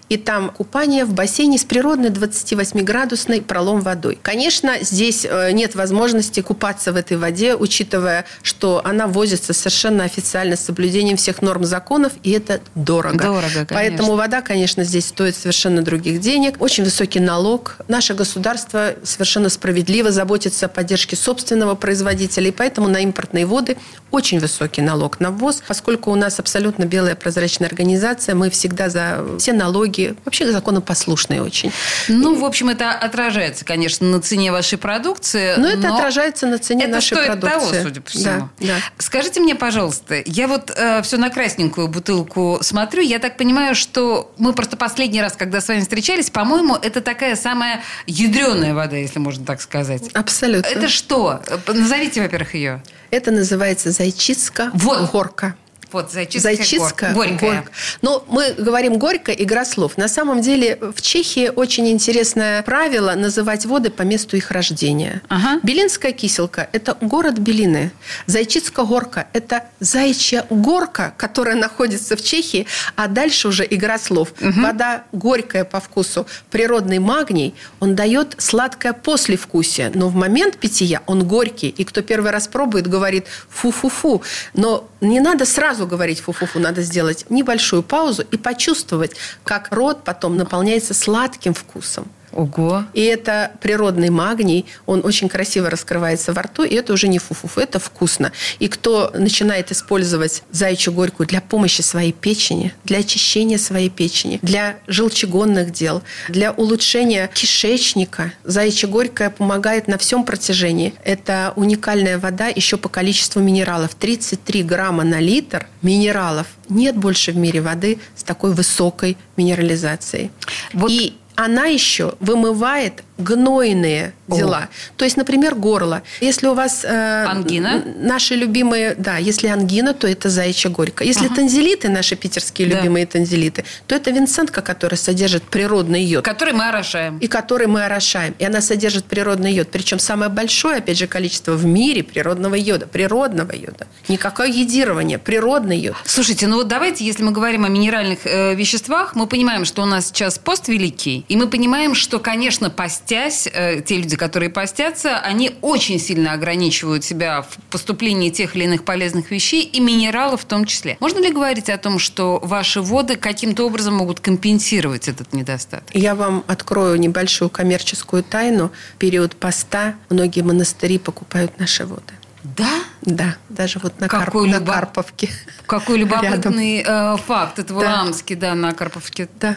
и 0.09 0.17
там 0.17 0.51
купание 0.51 1.05
в 1.05 1.13
бассейне 1.13 1.59
с 1.59 1.65
природной 1.65 2.11
28-градусной 2.11 3.43
пролом 3.43 3.81
водой. 3.81 4.19
Конечно, 4.23 4.77
здесь 4.81 5.27
э, 5.29 5.53
нет 5.53 5.75
возможности 5.75 6.41
купаться 6.41 6.93
в 6.93 6.97
этой 6.97 7.17
воде, 7.17 7.55
учитывая, 7.55 8.25
что 8.43 8.83
она 8.85 9.07
возится 9.07 9.53
совершенно 9.53 10.05
официально 10.05 10.57
с 10.57 10.61
соблюдением 10.61 11.17
всех 11.17 11.43
норм 11.43 11.65
законов, 11.65 12.13
и 12.23 12.33
это 12.33 12.61
дорого. 12.75 13.19
Дорого, 13.19 13.67
конечно. 13.67 13.67
Поэтому 13.75 14.17
вода, 14.17 14.43
конечно, 14.43 14.85
здесь 14.85 15.07
стоит 15.07 15.37
совершенно 15.37 15.83
других 15.83 16.21
денег. 16.21 16.57
Очень 16.61 16.85
высокий 16.85 17.21
налог. 17.21 17.77
Наше 17.89 18.15
государство 18.15 18.95
совершенно 19.03 19.49
справедливо 19.49 20.11
заботится 20.11 20.67
о 20.67 20.69
поддержке 20.69 21.17
собственного 21.17 21.75
производителя, 21.75 22.49
и 22.49 22.53
поэтому 22.53 22.89
на 22.89 22.99
импортные 22.99 23.47
воды 23.47 23.77
очень 24.11 24.39
высокий 24.39 24.83
налог 24.83 25.21
на 25.21 25.31
ввоз. 25.31 25.63
Поскольку 25.67 26.11
у 26.11 26.15
нас 26.15 26.39
абсолютно 26.39 26.85
белая 26.85 27.15
прозрачная 27.15 27.69
организация, 27.69 28.35
мы 28.35 28.51
всегда 28.51 28.89
за 28.89 29.25
все 29.47 29.53
налоги, 29.53 30.17
вообще 30.25 30.51
законопослушные 30.51 31.41
очень. 31.41 31.71
Ну, 32.09 32.35
в 32.35 32.45
общем, 32.45 32.69
это 32.69 32.91
отражается, 32.91 33.65
конечно, 33.65 34.05
на 34.05 34.21
цене 34.21 34.51
вашей 34.51 34.77
продукции. 34.77 35.55
Но 35.57 35.69
это 35.69 35.95
отражается 35.95 36.49
на 36.49 36.59
цене 36.59 36.87
это 36.87 36.95
нашей 36.95 37.15
стоит 37.17 37.27
продукции. 37.27 37.71
того, 37.71 37.83
судя 37.85 38.01
по 38.01 38.11
всему. 38.11 38.25
Да, 38.25 38.67
да. 38.67 38.75
Скажите 38.99 39.39
мне, 39.39 39.55
пожалуйста, 39.55 40.21
я 40.27 40.49
вот 40.49 40.77
все 41.05 41.17
на 41.17 41.31
красненькую 41.31 41.87
бутылку 41.87 42.59
смотрю, 42.61 43.03
я 43.03 43.21
так 43.21 43.37
понимаю, 43.37 43.77
что 43.77 44.35
мы 44.37 44.53
просто 44.53 44.77
последний 44.77 45.23
раз, 45.23 45.35
когда 45.35 45.61
с 45.61 45.69
вами 45.69 45.79
встречались, 45.79 46.29
по-моему, 46.29 46.75
это 46.75 47.01
такая 47.01 47.37
самая 47.37 47.83
ядреная 48.09 48.75
вода, 48.75 48.97
если 48.97 49.21
можно 49.21 49.45
так 49.47 49.61
сказать. 49.61 50.11
Абсолютно. 50.13 50.69
Это 50.69 50.89
что? 50.89 51.41
Назовите, 51.69 52.21
во-первых, 52.21 52.55
ее. 52.55 52.83
Это 53.13 53.31
называется 53.31 53.93
зайчицка 53.93 54.71
Вот. 54.75 55.13
горка. 55.13 55.55
Вот, 55.93 56.11
зайчицкая, 56.13 56.57
Зайчицкая 56.57 57.15
гор- 57.15 57.29
горькая. 57.29 57.51
горка. 57.57 57.71
Ну, 58.03 58.25
мы 58.29 58.53
говорим 58.59 58.99
горько, 58.99 59.33
игра 59.33 59.65
слов. 59.65 59.97
На 59.97 60.09
самом 60.09 60.41
деле 60.41 60.79
в 60.95 61.01
Чехии 61.01 61.51
очень 61.55 61.89
интересное 61.89 62.63
правило 62.63 63.13
называть 63.15 63.67
воды 63.67 63.91
по 63.91 64.03
месту 64.03 64.37
их 64.37 64.51
рождения. 64.51 65.23
Ага. 65.29 65.61
Белинская 65.63 66.13
киселка– 66.13 66.69
это 66.73 66.97
город 67.01 67.39
Белины. 67.39 67.93
Зайчицкая 68.27 68.85
горка– 68.87 69.29
это 69.33 69.65
зайчья 69.81 70.45
горка, 70.51 71.15
которая 71.17 71.55
находится 71.57 72.17
в 72.17 72.23
Чехии, 72.23 72.67
а 72.97 73.07
дальше 73.09 73.49
уже 73.49 73.67
игра 73.69 73.99
слов. 73.99 74.33
Вода 74.41 75.05
горькая 75.13 75.65
по 75.65 75.81
вкусу. 75.81 76.27
Природный 76.51 76.99
магний, 76.99 77.55
он 77.81 77.95
дает 77.95 78.35
сладкое 78.39 78.93
послевкусие, 78.93 79.91
но 79.95 80.09
в 80.09 80.15
момент 80.15 80.57
питья 80.59 81.03
он 81.07 81.27
горький. 81.27 81.69
И 81.69 81.85
кто 81.85 82.03
первый 82.03 82.31
раз 82.31 82.49
пробует, 82.49 82.87
говорит 82.87 83.27
фу-фу-фу. 83.51 84.23
Но 84.55 84.89
не 85.01 85.21
надо 85.21 85.45
сразу 85.45 85.76
говорить 85.85 86.21
фу-фу-фу, 86.21 86.59
надо 86.59 86.81
сделать 86.81 87.27
небольшую 87.29 87.83
паузу 87.83 88.23
и 88.23 88.37
почувствовать, 88.39 89.17
как 89.45 89.73
рот 89.73 90.05
потом 90.05 90.37
наполняется 90.37 90.95
сладким 90.95 91.53
вкусом. 91.53 92.09
Ого. 92.37 92.85
И 92.93 93.03
это 93.03 93.53
природный 93.63 94.11
магний, 94.11 94.67
он 94.85 95.01
очень 95.05 95.31
красиво 95.31 95.71
раскрывается 95.71 96.35
во 96.35 96.43
рту, 96.43 96.65
и 96.65 96.75
это 96.75 96.93
уже 96.93 97.09
не 97.09 97.19
фу-фу-фу, 97.19 97.59
это 97.59 97.79
вкусно. 97.79 98.31
И 98.59 98.69
кто 98.69 99.11
начинает 99.15 99.73
использовать 99.73 100.43
зайчью 100.51 100.93
горькую 100.93 101.27
для 101.27 101.41
помощи 101.41 101.81
своей 101.81 102.13
печени, 102.13 102.75
для 102.85 102.99
очищения 102.99 103.57
своей 103.57 103.89
печени, 103.89 104.39
для 104.43 104.77
желчегонных 104.87 105.73
дел, 105.73 106.03
для 106.29 106.53
улучшения 106.53 107.31
кишечника, 107.33 108.35
зайчья 108.45 108.87
горькая 108.87 109.31
помогает 109.31 109.89
на 109.89 109.97
всем 109.97 110.23
протяжении. 110.23 110.93
Это 111.05 111.55
уникальная 111.57 112.19
вода 112.19 112.49
еще 112.49 112.77
по 112.77 112.91
количеству 112.91 113.41
минералов. 113.41 113.95
33 113.95 114.63
грамма 114.63 115.05
на 115.05 115.21
литр 115.21 115.67
минералов. 115.81 116.49
Нет 116.69 116.97
больше 116.97 117.33
в 117.33 117.37
мире 117.37 117.63
воды 117.63 117.99
с 118.15 118.23
такой 118.23 118.53
высокой 118.53 119.17
минерализацией. 119.39 120.31
Вот 120.75 120.91
И 120.91 121.15
она 121.37 121.67
еще 121.67 122.15
вымывает 122.21 123.05
гнойные 123.19 124.13
дела. 124.29 124.69
О. 124.71 124.97
То 124.97 125.05
есть, 125.05 125.17
например, 125.17 125.55
горло. 125.55 126.03
Если 126.21 126.47
у 126.47 126.55
вас... 126.55 126.85
Э, 126.85 127.25
ангина? 127.25 127.83
Наши 127.99 128.35
любимые... 128.35 128.95
Да, 128.97 129.17
если 129.17 129.49
ангина, 129.49 129.95
то 129.95 130.07
это 130.07 130.29
заячья 130.29 130.71
горько. 130.71 131.05
Если 131.05 131.27
ага. 131.27 131.37
танзелиты, 131.37 131.89
наши 131.89 132.17
питерские 132.17 132.69
да. 132.69 132.77
любимые 132.77 133.07
танзелиты, 133.07 133.65
то 133.87 133.95
это 133.95 134.11
винцентка, 134.11 134.63
которая 134.63 134.99
содержит 134.99 135.45
природный 135.45 136.03
йод. 136.03 136.25
Который 136.25 136.55
мы 136.55 136.69
орошаем. 136.69 137.19
И 137.19 137.27
который 137.27 137.67
мы 137.67 137.85
орошаем. 137.85 138.35
И 138.39 138.45
она 138.45 138.61
содержит 138.61 139.05
природный 139.05 139.53
йод. 139.53 139.69
Причем 139.71 139.99
самое 139.99 140.31
большое, 140.31 140.79
опять 140.79 140.99
же, 140.99 141.07
количество 141.07 141.53
в 141.53 141.65
мире 141.65 142.03
природного 142.03 142.55
йода. 142.55 142.87
Природного 142.87 143.53
йода. 143.53 143.87
Никакое 144.09 144.49
едирование. 144.49 145.19
Природный 145.19 145.79
йод. 145.79 145.97
Слушайте, 146.05 146.47
ну 146.47 146.57
вот 146.57 146.69
давайте, 146.69 147.05
если 147.05 147.23
мы 147.23 147.33
говорим 147.33 147.65
о 147.65 147.69
минеральных 147.69 148.21
э, 148.25 148.55
веществах, 148.55 149.15
мы 149.15 149.27
понимаем, 149.27 149.65
что 149.65 149.83
у 149.83 149.87
нас 149.87 150.09
сейчас 150.09 150.39
пост 150.39 150.69
великий. 150.69 151.25
И 151.29 151.37
мы 151.37 151.47
понимаем, 151.49 151.95
что, 151.95 152.19
конечно, 152.19 152.71
постясь, 153.07 153.49
э, 153.53 153.83
те 153.83 153.99
люди, 153.99 154.17
которые 154.17 154.51
постятся, 154.51 155.19
они 155.19 155.53
очень 155.63 156.01
сильно 156.01 156.33
ограничивают 156.33 157.05
себя 157.05 157.43
в 157.43 157.57
поступлении 157.71 158.31
тех 158.31 158.57
или 158.57 158.65
иных 158.65 158.85
полезных 158.85 159.31
вещей 159.31 159.63
и 159.63 159.79
минералов 159.79 160.43
в 160.43 160.45
том 160.45 160.65
числе. 160.65 160.97
Можно 160.99 161.21
ли 161.21 161.31
говорить 161.31 161.71
о 161.71 161.79
том, 161.79 162.01
что 162.01 162.41
ваши 162.43 162.81
воды 162.81 163.15
каким-то 163.15 163.65
образом 163.65 163.95
могут 163.95 164.19
компенсировать 164.19 165.07
этот 165.07 165.33
недостаток? 165.33 165.95
Я 165.95 166.17
вам 166.17 166.43
открою 166.49 166.97
небольшую 166.99 167.49
коммерческую 167.49 168.25
тайну. 168.25 168.73
В 168.95 168.99
период 168.99 169.37
поста 169.37 169.95
многие 170.11 170.41
монастыри 170.41 170.99
покупают 170.99 171.61
наши 171.61 171.87
воды. 171.87 172.13
Да? 172.43 172.71
Да, 173.03 173.37
даже 173.49 173.79
вот 173.79 174.01
на, 174.01 174.09
Карп, 174.09 174.35
любо... 174.35 174.47
на 174.47 174.61
Карповке. 174.61 175.31
Какой 175.67 175.99
любопытный 176.03 176.83
э, 176.85 177.17
факт. 177.25 177.61
Это 177.61 177.73
в 177.73 177.79
да. 177.81 178.03
Уламске, 178.03 178.35
да, 178.35 178.55
на 178.55 178.73
Карповке. 178.73 179.29
Да. 179.41 179.57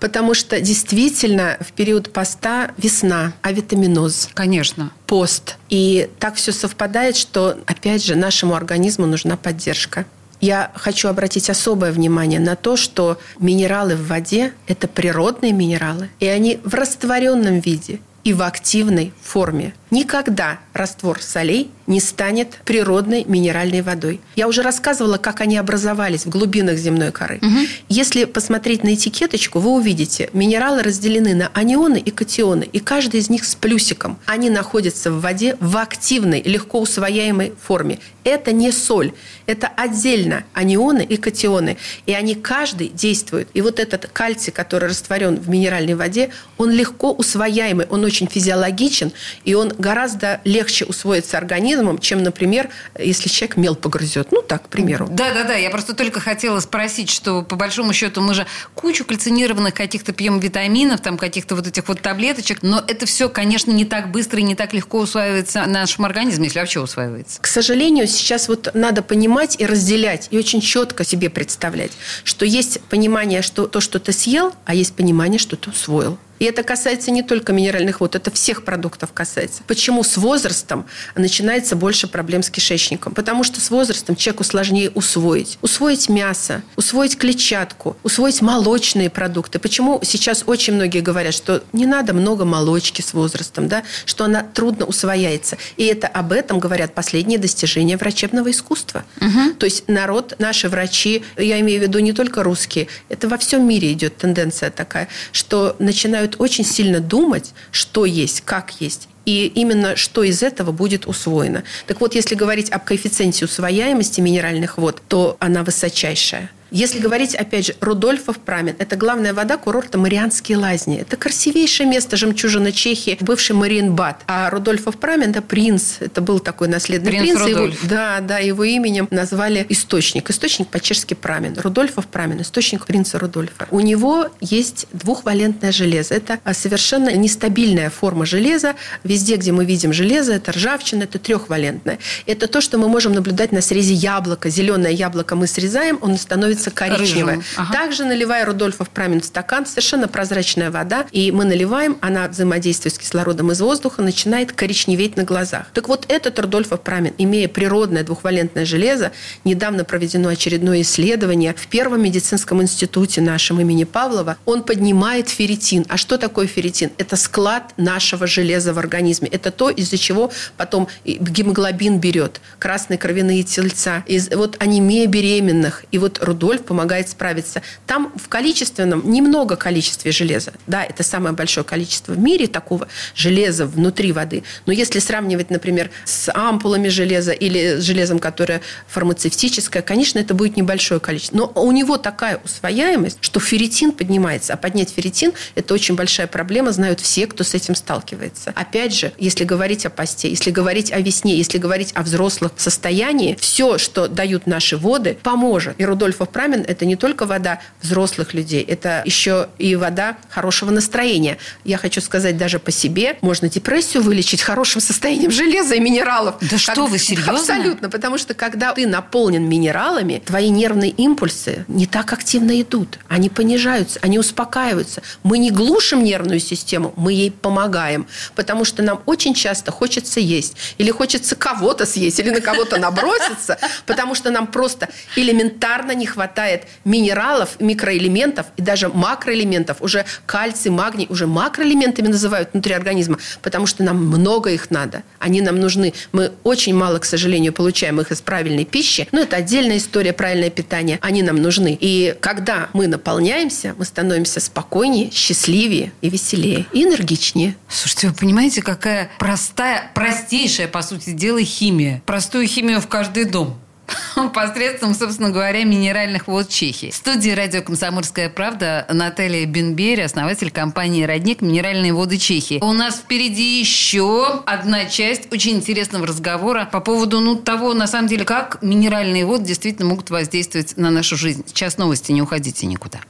Потому 0.00 0.34
что 0.34 0.60
действительно 0.60 1.56
в 1.60 1.72
период 1.72 2.12
поста 2.12 2.70
весна, 2.76 3.32
а 3.42 3.52
витаминоз. 3.52 4.30
Конечно. 4.34 4.92
Пост. 5.06 5.56
И 5.68 6.08
так 6.18 6.36
все 6.36 6.52
совпадает, 6.52 7.16
что, 7.16 7.58
опять 7.66 8.04
же, 8.04 8.14
нашему 8.14 8.54
организму 8.54 9.06
нужна 9.06 9.36
поддержка. 9.36 10.06
Я 10.40 10.70
хочу 10.76 11.08
обратить 11.08 11.50
особое 11.50 11.90
внимание 11.90 12.38
на 12.38 12.54
то, 12.54 12.76
что 12.76 13.18
минералы 13.40 13.96
в 13.96 14.06
воде– 14.06 14.52
это 14.68 14.86
природные 14.86 15.52
минералы, 15.52 16.10
и 16.20 16.26
они 16.26 16.60
в 16.62 16.74
растворенном 16.74 17.58
виде 17.58 18.00
и 18.22 18.32
в 18.32 18.42
активной 18.42 19.12
форме. 19.22 19.74
Никогда 19.90 20.58
раствор 20.72 21.22
солей 21.22 21.70
не 21.88 22.00
станет 22.00 22.58
природной 22.66 23.24
минеральной 23.24 23.80
водой. 23.80 24.20
Я 24.36 24.46
уже 24.46 24.62
рассказывала, 24.62 25.16
как 25.16 25.40
они 25.40 25.56
образовались 25.56 26.26
в 26.26 26.28
глубинах 26.28 26.76
земной 26.76 27.10
коры. 27.10 27.38
Угу. 27.40 27.58
Если 27.88 28.24
посмотреть 28.26 28.84
на 28.84 28.94
этикеточку, 28.94 29.58
вы 29.58 29.70
увидите, 29.70 30.28
минералы 30.34 30.82
разделены 30.82 31.34
на 31.34 31.50
анионы 31.54 31.98
и 31.98 32.10
катионы, 32.10 32.68
и 32.70 32.78
каждый 32.78 33.20
из 33.20 33.30
них 33.30 33.44
с 33.44 33.54
плюсиком. 33.54 34.18
Они 34.26 34.50
находятся 34.50 35.10
в 35.10 35.22
воде 35.22 35.56
в 35.60 35.78
активной, 35.78 36.42
легко 36.42 36.80
усвояемой 36.80 37.54
форме. 37.60 37.98
Это 38.24 38.52
не 38.52 38.70
соль, 38.70 39.12
это 39.46 39.68
отдельно 39.68 40.44
анионы 40.52 41.02
и 41.02 41.16
катионы, 41.16 41.78
и 42.04 42.12
они 42.12 42.34
каждый 42.34 42.88
действуют. 42.88 43.48
И 43.54 43.62
вот 43.62 43.80
этот 43.80 44.06
кальций, 44.12 44.52
который 44.52 44.90
растворен 44.90 45.36
в 45.36 45.48
минеральной 45.48 45.94
воде, 45.94 46.28
он 46.58 46.70
легко 46.70 47.12
усвояемый, 47.12 47.86
он 47.88 48.04
очень 48.04 48.28
физиологичен, 48.28 49.12
и 49.44 49.54
он 49.54 49.72
гораздо 49.78 50.40
легче 50.44 50.84
усвоится 50.84 51.38
организмом, 51.38 51.98
чем, 51.98 52.22
например, 52.22 52.68
если 52.98 53.28
человек 53.28 53.56
мел 53.56 53.76
погрызет. 53.76 54.32
Ну, 54.32 54.42
так, 54.42 54.64
к 54.64 54.68
примеру. 54.68 55.08
Да-да-да, 55.10 55.54
я 55.54 55.70
просто 55.70 55.94
только 55.94 56.20
хотела 56.20 56.60
спросить, 56.60 57.10
что 57.10 57.42
по 57.42 57.56
большому 57.56 57.92
счету 57.92 58.20
мы 58.20 58.34
же 58.34 58.46
кучу 58.74 59.04
кальцинированных 59.04 59.74
каких-то 59.74 60.12
пьем 60.12 60.40
витаминов, 60.40 61.00
там 61.00 61.16
каких-то 61.16 61.54
вот 61.54 61.66
этих 61.66 61.88
вот 61.88 62.00
таблеточек, 62.00 62.62
но 62.62 62.82
это 62.86 63.06
все, 63.06 63.28
конечно, 63.28 63.70
не 63.70 63.84
так 63.84 64.10
быстро 64.10 64.40
и 64.40 64.42
не 64.42 64.54
так 64.54 64.72
легко 64.72 64.98
усваивается 64.98 65.62
в 65.62 65.68
нашем 65.68 66.04
организме, 66.04 66.46
если 66.46 66.58
вообще 66.58 66.80
усваивается. 66.80 67.40
К 67.40 67.46
сожалению, 67.46 68.06
сейчас 68.06 68.48
вот 68.48 68.70
надо 68.74 69.02
понимать 69.02 69.56
и 69.58 69.66
разделять, 69.66 70.28
и 70.30 70.38
очень 70.38 70.60
четко 70.60 71.04
себе 71.04 71.30
представлять, 71.30 71.92
что 72.24 72.44
есть 72.44 72.80
понимание, 72.82 73.42
что 73.42 73.66
то, 73.66 73.80
что 73.80 73.98
ты 73.98 74.12
съел, 74.12 74.54
а 74.64 74.74
есть 74.74 74.94
понимание, 74.94 75.38
что 75.38 75.56
ты 75.56 75.70
усвоил. 75.70 76.18
И 76.38 76.44
это 76.44 76.62
касается 76.62 77.10
не 77.10 77.22
только 77.22 77.52
минеральных 77.52 78.00
вод, 78.00 78.14
это 78.14 78.30
всех 78.30 78.64
продуктов 78.64 79.12
касается. 79.12 79.62
Почему 79.66 80.02
с 80.02 80.16
возрастом 80.16 80.86
начинается 81.14 81.76
больше 81.76 82.06
проблем 82.08 82.42
с 82.42 82.50
кишечником? 82.50 83.14
Потому 83.14 83.44
что 83.44 83.60
с 83.60 83.70
возрастом 83.70 84.16
человеку 84.16 84.44
сложнее 84.44 84.90
усвоить. 84.90 85.58
Усвоить 85.62 86.08
мясо, 86.08 86.62
усвоить 86.76 87.16
клетчатку, 87.16 87.96
усвоить 88.02 88.40
молочные 88.40 89.10
продукты. 89.10 89.58
Почему 89.58 90.00
сейчас 90.02 90.44
очень 90.46 90.74
многие 90.74 91.00
говорят, 91.00 91.34
что 91.34 91.62
не 91.72 91.86
надо 91.86 92.14
много 92.14 92.44
молочки 92.44 93.02
с 93.02 93.12
возрастом, 93.14 93.68
да? 93.68 93.82
что 94.04 94.24
она 94.24 94.42
трудно 94.42 94.86
усвояется. 94.86 95.58
И 95.76 95.84
это 95.84 96.06
об 96.06 96.32
этом 96.32 96.58
говорят 96.58 96.94
последние 96.94 97.38
достижения 97.38 97.96
врачебного 97.96 98.50
искусства. 98.50 99.04
Угу. 99.20 99.54
То 99.58 99.66
есть 99.66 99.88
народ, 99.88 100.34
наши 100.38 100.68
врачи, 100.68 101.22
я 101.36 101.60
имею 101.60 101.80
в 101.80 101.82
виду 101.82 101.98
не 101.98 102.12
только 102.12 102.42
русские, 102.42 102.88
это 103.08 103.28
во 103.28 103.38
всем 103.38 103.66
мире 103.66 103.92
идет 103.92 104.16
тенденция 104.16 104.70
такая, 104.70 105.08
что 105.32 105.76
начинают 105.78 106.27
начинают 106.28 106.36
очень 106.38 106.64
сильно 106.64 107.00
думать, 107.00 107.52
что 107.70 108.04
есть, 108.04 108.42
как 108.42 108.80
есть, 108.80 109.08
и 109.24 109.46
именно 109.54 109.96
что 109.96 110.22
из 110.22 110.42
этого 110.42 110.72
будет 110.72 111.06
усвоено. 111.06 111.62
Так 111.86 112.00
вот, 112.00 112.14
если 112.14 112.34
говорить 112.34 112.70
об 112.70 112.84
коэффициенте 112.84 113.44
усвояемости 113.44 114.20
минеральных 114.20 114.78
вод, 114.78 115.02
то 115.08 115.36
она 115.40 115.62
высочайшая. 115.62 116.50
Если 116.70 116.98
говорить, 116.98 117.34
опять 117.34 117.66
же, 117.66 117.76
Рудольфов 117.80 118.38
Прамин, 118.38 118.76
это 118.78 118.96
главная 118.96 119.32
вода 119.32 119.56
курорта 119.56 119.98
Марианские 119.98 120.58
лазни. 120.58 120.98
Это 120.98 121.16
красивейшее 121.16 121.88
место 121.88 122.16
жемчужина 122.16 122.72
Чехии, 122.72 123.16
бывший 123.20 123.56
Мариенбад. 123.56 124.22
А 124.26 124.50
Рудольфов 124.50 124.98
Прамин– 124.98 125.30
это 125.30 125.40
принц. 125.40 125.96
Это 126.00 126.20
был 126.20 126.40
такой 126.40 126.68
наследный 126.68 127.10
принц. 127.10 127.38
принц 127.38 127.48
его, 127.48 127.70
да, 127.84 128.20
да, 128.20 128.38
его 128.38 128.64
именем 128.64 129.08
назвали 129.10 129.64
источник. 129.70 130.28
Источник 130.30 130.68
по-чешски 130.68 131.14
Прамин. 131.14 131.58
Рудольфов 131.58 132.06
Прамин, 132.06 132.42
источник 132.42 132.86
принца 132.86 133.18
Рудольфа. 133.18 133.66
У 133.70 133.80
него 133.80 134.28
есть 134.40 134.86
двухвалентное 134.92 135.72
железо. 135.72 136.14
Это 136.14 136.38
совершенно 136.52 137.14
нестабильная 137.14 137.88
форма 137.88 138.26
железа. 138.26 138.74
Везде, 139.04 139.36
где 139.36 139.52
мы 139.52 139.64
видим 139.64 139.92
железо, 139.92 140.34
это 140.34 140.52
ржавчина, 140.52 141.04
это 141.04 141.18
трехвалентное. 141.18 141.98
Это 142.26 142.46
то, 142.46 142.60
что 142.60 142.76
мы 142.76 142.88
можем 142.88 143.12
наблюдать 143.12 143.52
на 143.52 143.62
срезе 143.62 143.94
яблока. 143.94 144.50
Зеленое 144.50 144.94
яблоко 144.94 145.34
мы 145.34 145.46
срезаем, 145.46 145.98
он 146.02 146.18
становится 146.18 146.57
становится 146.58 146.70
коричневая. 146.70 147.42
Ага. 147.56 147.72
Также 147.72 148.04
наливая 148.04 148.44
Рудольфов 148.44 148.90
прамин 148.90 149.20
в 149.20 149.24
стакан, 149.24 149.66
совершенно 149.66 150.08
прозрачная 150.08 150.70
вода, 150.70 151.06
и 151.12 151.32
мы 151.32 151.44
наливаем, 151.44 151.96
она 152.00 152.28
взаимодействует 152.28 152.94
с 152.94 152.98
кислородом 152.98 153.52
из 153.52 153.60
воздуха, 153.60 154.02
начинает 154.02 154.52
коричневеть 154.52 155.16
на 155.16 155.24
глазах. 155.24 155.66
Так 155.72 155.88
вот, 155.88 156.04
этот 156.08 156.38
Рудольфов 156.38 156.80
прамин, 156.80 157.14
имея 157.18 157.48
природное 157.48 158.04
двухвалентное 158.04 158.64
железо, 158.64 159.12
недавно 159.44 159.84
проведено 159.84 160.28
очередное 160.28 160.82
исследование 160.82 161.54
в 161.56 161.66
Первом 161.68 162.02
медицинском 162.02 162.62
институте 162.62 163.20
нашем 163.20 163.60
имени 163.60 163.84
Павлова, 163.84 164.36
он 164.44 164.62
поднимает 164.62 165.28
ферритин. 165.28 165.84
А 165.88 165.96
что 165.96 166.18
такое 166.18 166.46
ферритин? 166.46 166.90
Это 166.98 167.16
склад 167.16 167.72
нашего 167.76 168.26
железа 168.26 168.72
в 168.72 168.78
организме. 168.78 169.28
Это 169.28 169.50
то, 169.50 169.70
из-за 169.70 169.98
чего 169.98 170.30
потом 170.56 170.88
гемоглобин 171.04 171.98
берет, 171.98 172.40
красные 172.58 172.98
кровяные 172.98 173.42
тельца, 173.42 174.02
из, 174.06 174.30
вот 174.30 174.56
анемия 174.58 175.06
беременных. 175.06 175.84
И 175.92 175.98
вот 175.98 176.18
Рудольф 176.22 176.47
Дольф 176.48 176.64
помогает 176.64 177.10
справиться. 177.10 177.60
Там 177.86 178.10
в 178.16 178.28
количественном, 178.28 179.10
немного 179.10 179.54
количестве 179.54 180.12
железа. 180.12 180.54
Да, 180.66 180.82
это 180.82 181.02
самое 181.02 181.34
большое 181.34 181.62
количество 181.62 182.12
в 182.12 182.18
мире 182.18 182.46
такого 182.46 182.88
железа 183.14 183.66
внутри 183.66 184.12
воды. 184.12 184.44
Но 184.64 184.72
если 184.72 184.98
сравнивать, 184.98 185.50
например, 185.50 185.90
с 186.06 186.32
ампулами 186.32 186.88
железа 186.88 187.32
или 187.32 187.76
с 187.78 187.82
железом, 187.82 188.18
которое 188.18 188.62
фармацевтическое, 188.86 189.82
конечно, 189.82 190.20
это 190.20 190.32
будет 190.32 190.56
небольшое 190.56 191.00
количество. 191.00 191.36
Но 191.36 191.52
у 191.54 191.70
него 191.70 191.98
такая 191.98 192.40
усвояемость, 192.42 193.18
что 193.20 193.40
ферритин 193.40 193.92
поднимается. 193.92 194.54
А 194.54 194.56
поднять 194.56 194.88
ферритин– 194.88 195.34
это 195.54 195.74
очень 195.74 195.96
большая 195.96 196.28
проблема, 196.28 196.72
знают 196.72 197.00
все, 197.00 197.26
кто 197.26 197.44
с 197.44 197.52
этим 197.52 197.74
сталкивается. 197.74 198.54
Опять 198.56 198.94
же, 198.94 199.12
если 199.18 199.44
говорить 199.44 199.84
о 199.84 199.90
посте, 199.90 200.30
если 200.30 200.50
говорить 200.50 200.90
о 200.92 201.00
весне, 201.00 201.36
если 201.36 201.58
говорить 201.58 201.92
о 201.94 202.02
взрослых 202.02 202.52
состоянии, 202.56 203.36
все, 203.38 203.76
что 203.76 204.08
дают 204.08 204.46
наши 204.46 204.78
воды, 204.78 205.18
поможет. 205.22 205.78
И 205.78 205.84
Рудольфов 205.84 206.30
Прамин– 206.38 206.64
это 206.68 206.84
не 206.84 206.94
только 206.94 207.26
вода 207.26 207.58
взрослых 207.82 208.32
людей, 208.32 208.62
это 208.62 209.02
еще 209.04 209.48
и 209.58 209.74
вода 209.74 210.16
хорошего 210.28 210.70
настроения. 210.70 211.36
Я 211.64 211.78
хочу 211.78 212.00
сказать 212.00 212.36
даже 212.36 212.60
по 212.60 212.70
себе, 212.70 213.16
можно 213.22 213.48
депрессию 213.48 214.04
вылечить 214.04 214.40
хорошим 214.40 214.80
состоянием 214.80 215.32
железа 215.32 215.74
и 215.74 215.80
минералов. 215.80 216.36
Да 216.40 216.50
как... 216.50 216.60
что 216.60 216.86
вы, 216.86 216.98
серьезно? 216.98 217.32
Абсолютно, 217.32 217.90
потому 217.90 218.18
что 218.18 218.34
когда 218.34 218.72
ты 218.72 218.86
наполнен 218.86 219.48
минералами, 219.48 220.22
твои 220.24 220.48
нервные 220.50 220.92
импульсы 220.92 221.64
не 221.66 221.86
так 221.86 222.12
активно 222.12 222.60
идут. 222.62 223.00
Они 223.08 223.28
понижаются, 223.28 223.98
они 224.00 224.16
успокаиваются. 224.20 225.02
Мы 225.24 225.38
не 225.38 225.50
глушим 225.50 226.04
нервную 226.04 226.38
систему, 226.38 226.94
мы 226.94 227.14
ей 227.14 227.32
помогаем, 227.32 228.06
потому 228.36 228.64
что 228.64 228.84
нам 228.84 229.02
очень 229.06 229.34
часто 229.34 229.72
хочется 229.72 230.20
есть, 230.20 230.54
или 230.78 230.92
хочется 230.92 231.34
кого-то 231.34 231.84
съесть, 231.84 232.20
или 232.20 232.30
на 232.30 232.40
кого-то 232.40 232.78
наброситься, 232.78 233.58
потому 233.86 234.14
что 234.14 234.30
нам 234.30 234.46
просто 234.46 234.88
элементарно 235.16 235.90
не 235.90 236.06
хватает 236.06 236.27
хватает 236.28 236.64
минералов, 236.84 237.56
микроэлементов 237.58 238.46
и 238.56 238.62
даже 238.62 238.88
макроэлементов. 238.88 239.80
Уже 239.80 240.04
кальций, 240.26 240.70
магний, 240.70 241.06
уже 241.08 241.26
макроэлементами 241.26 242.08
называют 242.08 242.50
внутри 242.52 242.74
организма, 242.74 243.18
потому 243.42 243.66
что 243.66 243.82
нам 243.82 244.04
много 244.04 244.50
их 244.50 244.70
надо. 244.70 245.02
Они 245.18 245.40
нам 245.40 245.58
нужны. 245.58 245.94
Мы 246.12 246.32
очень 246.44 246.74
мало, 246.74 246.98
к 246.98 247.06
сожалению, 247.06 247.52
получаем 247.52 248.00
их 248.00 248.12
из 248.12 248.20
правильной 248.20 248.64
пищи. 248.66 249.08
Но 249.10 249.20
это 249.20 249.36
отдельная 249.36 249.78
история, 249.78 250.12
правильное 250.12 250.50
питание. 250.50 250.98
Они 251.00 251.22
нам 251.22 251.40
нужны. 251.40 251.76
И 251.80 252.14
когда 252.20 252.68
мы 252.74 252.86
наполняемся, 252.86 253.74
мы 253.78 253.84
становимся 253.84 254.40
спокойнее, 254.40 255.10
счастливее 255.10 255.92
и 256.02 256.10
веселее, 256.10 256.66
и 256.72 256.84
энергичнее. 256.84 257.56
Слушайте, 257.68 258.08
вы 258.08 258.14
понимаете, 258.14 258.60
какая 258.60 259.10
простая, 259.18 259.90
простейшая, 259.94 260.68
по 260.68 260.82
сути 260.82 261.10
дела, 261.10 261.42
химия. 261.42 262.02
Простую 262.04 262.46
химию 262.46 262.80
в 262.80 262.86
каждый 262.86 263.24
дом. 263.24 263.58
посредством, 264.34 264.94
собственно 264.94 265.30
говоря, 265.30 265.64
минеральных 265.64 266.26
вод 266.26 266.48
Чехии. 266.48 266.90
В 266.90 266.94
студии 266.94 267.30
радио 267.30 267.62
«Комсомольская 267.62 268.28
правда» 268.28 268.86
Наталья 268.88 269.46
Бенбери, 269.46 270.02
основатель 270.02 270.50
компании 270.50 271.04
«Родник. 271.04 271.40
Минеральные 271.40 271.92
воды 271.92 272.18
Чехии». 272.18 272.58
У 272.62 272.72
нас 272.72 272.96
впереди 272.96 273.60
еще 273.60 274.42
одна 274.46 274.86
часть 274.86 275.32
очень 275.32 275.56
интересного 275.56 276.06
разговора 276.06 276.68
по 276.70 276.80
поводу 276.80 277.20
ну, 277.20 277.36
того, 277.36 277.74
на 277.74 277.86
самом 277.86 278.08
деле, 278.08 278.24
как 278.24 278.62
минеральные 278.62 279.26
воды 279.26 279.44
действительно 279.44 279.88
могут 279.88 280.10
воздействовать 280.10 280.76
на 280.76 280.90
нашу 280.90 281.16
жизнь. 281.16 281.44
Сейчас 281.46 281.78
новости, 281.78 282.12
не 282.12 282.22
уходите 282.22 282.66
никуда. 282.66 283.00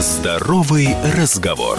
Здоровый 0.00 0.96
разговор. 1.16 1.78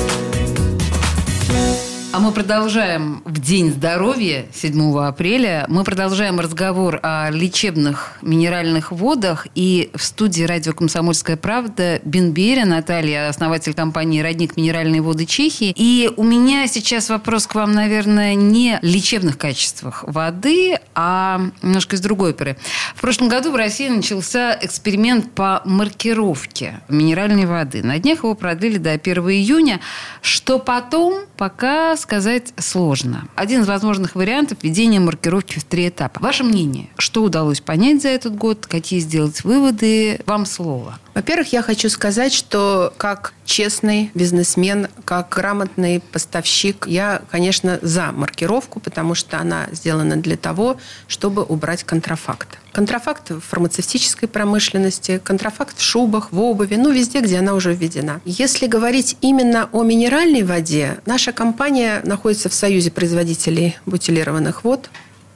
Мы 2.21 2.31
продолжаем 2.31 3.23
в 3.25 3.39
День 3.39 3.71
здоровья 3.71 4.45
7 4.53 4.99
апреля. 4.99 5.65
Мы 5.69 5.83
продолжаем 5.83 6.39
разговор 6.39 6.99
о 7.01 7.31
лечебных 7.31 8.19
минеральных 8.21 8.91
водах. 8.91 9.47
И 9.55 9.89
в 9.95 10.03
студии 10.03 10.43
радио 10.43 10.73
«Комсомольская 10.73 11.35
правда» 11.35 11.99
Бенберя 12.03 12.65
Наталья, 12.67 13.27
основатель 13.27 13.73
компании 13.73 14.21
«Родник 14.21 14.55
минеральные 14.55 15.01
воды 15.01 15.25
Чехии». 15.25 15.73
И 15.75 16.11
у 16.15 16.21
меня 16.21 16.67
сейчас 16.67 17.09
вопрос 17.09 17.47
к 17.47 17.55
вам, 17.55 17.71
наверное, 17.71 18.35
не 18.35 18.77
лечебных 18.83 19.39
качествах 19.39 20.03
воды, 20.05 20.77
а 20.93 21.41
немножко 21.63 21.95
из 21.95 22.01
другой 22.01 22.31
оперы. 22.31 22.55
В 22.93 23.01
прошлом 23.01 23.29
году 23.29 23.51
в 23.51 23.55
России 23.55 23.89
начался 23.89 24.55
эксперимент 24.61 25.31
по 25.31 25.63
маркировке 25.65 26.81
минеральной 26.87 27.47
воды. 27.47 27.81
На 27.81 27.97
днях 27.97 28.19
его 28.19 28.35
продлили 28.35 28.77
до 28.77 28.91
1 28.91 29.23
июня, 29.31 29.79
что 30.21 30.59
потом 30.59 31.23
пока 31.35 31.95
сказать 32.11 32.53
сложно. 32.57 33.29
Один 33.35 33.61
из 33.61 33.69
возможных 33.69 34.15
вариантов– 34.15 34.57
введение 34.61 34.99
маркировки 34.99 35.59
в 35.59 35.63
три 35.63 35.87
этапа. 35.87 36.19
Ваше 36.19 36.43
мнение, 36.43 36.89
что 36.97 37.23
удалось 37.23 37.61
понять 37.61 38.01
за 38.01 38.09
этот 38.09 38.35
год, 38.35 38.67
какие 38.67 38.99
сделать 38.99 39.45
выводы? 39.45 40.19
Вам 40.25 40.45
слово. 40.45 40.99
Во-первых, 41.13 41.51
я 41.51 41.61
хочу 41.61 41.89
сказать, 41.89 42.33
что 42.33 42.93
как 42.97 43.33
честный 43.43 44.11
бизнесмен, 44.13 44.87
как 45.03 45.29
грамотный 45.29 45.99
поставщик, 45.99 46.85
я, 46.87 47.21
конечно, 47.29 47.79
за 47.81 48.11
маркировку, 48.13 48.79
потому 48.79 49.13
что 49.13 49.37
она 49.37 49.67
сделана 49.71 50.15
для 50.15 50.37
того, 50.37 50.77
чтобы 51.07 51.43
убрать 51.43 51.83
контрафакт. 51.83 52.57
Контрафакт 52.71 53.31
в 53.31 53.41
фармацевтической 53.41 54.29
промышленности, 54.29 55.19
контрафакт 55.21 55.77
в 55.77 55.81
шубах, 55.81 56.31
в 56.31 56.39
обуви, 56.39 56.75
ну, 56.75 56.91
везде, 56.91 57.19
где 57.19 57.39
она 57.39 57.55
уже 57.55 57.73
введена. 57.73 58.21
Если 58.23 58.67
говорить 58.67 59.17
именно 59.19 59.67
о 59.73 59.83
минеральной 59.83 60.43
воде, 60.43 60.99
наша 61.05 61.33
компания 61.33 62.01
находится 62.05 62.47
в 62.47 62.53
союзе 62.53 62.89
производителей 62.91 63.77
бутилированных 63.85 64.63
вод. 64.63 64.89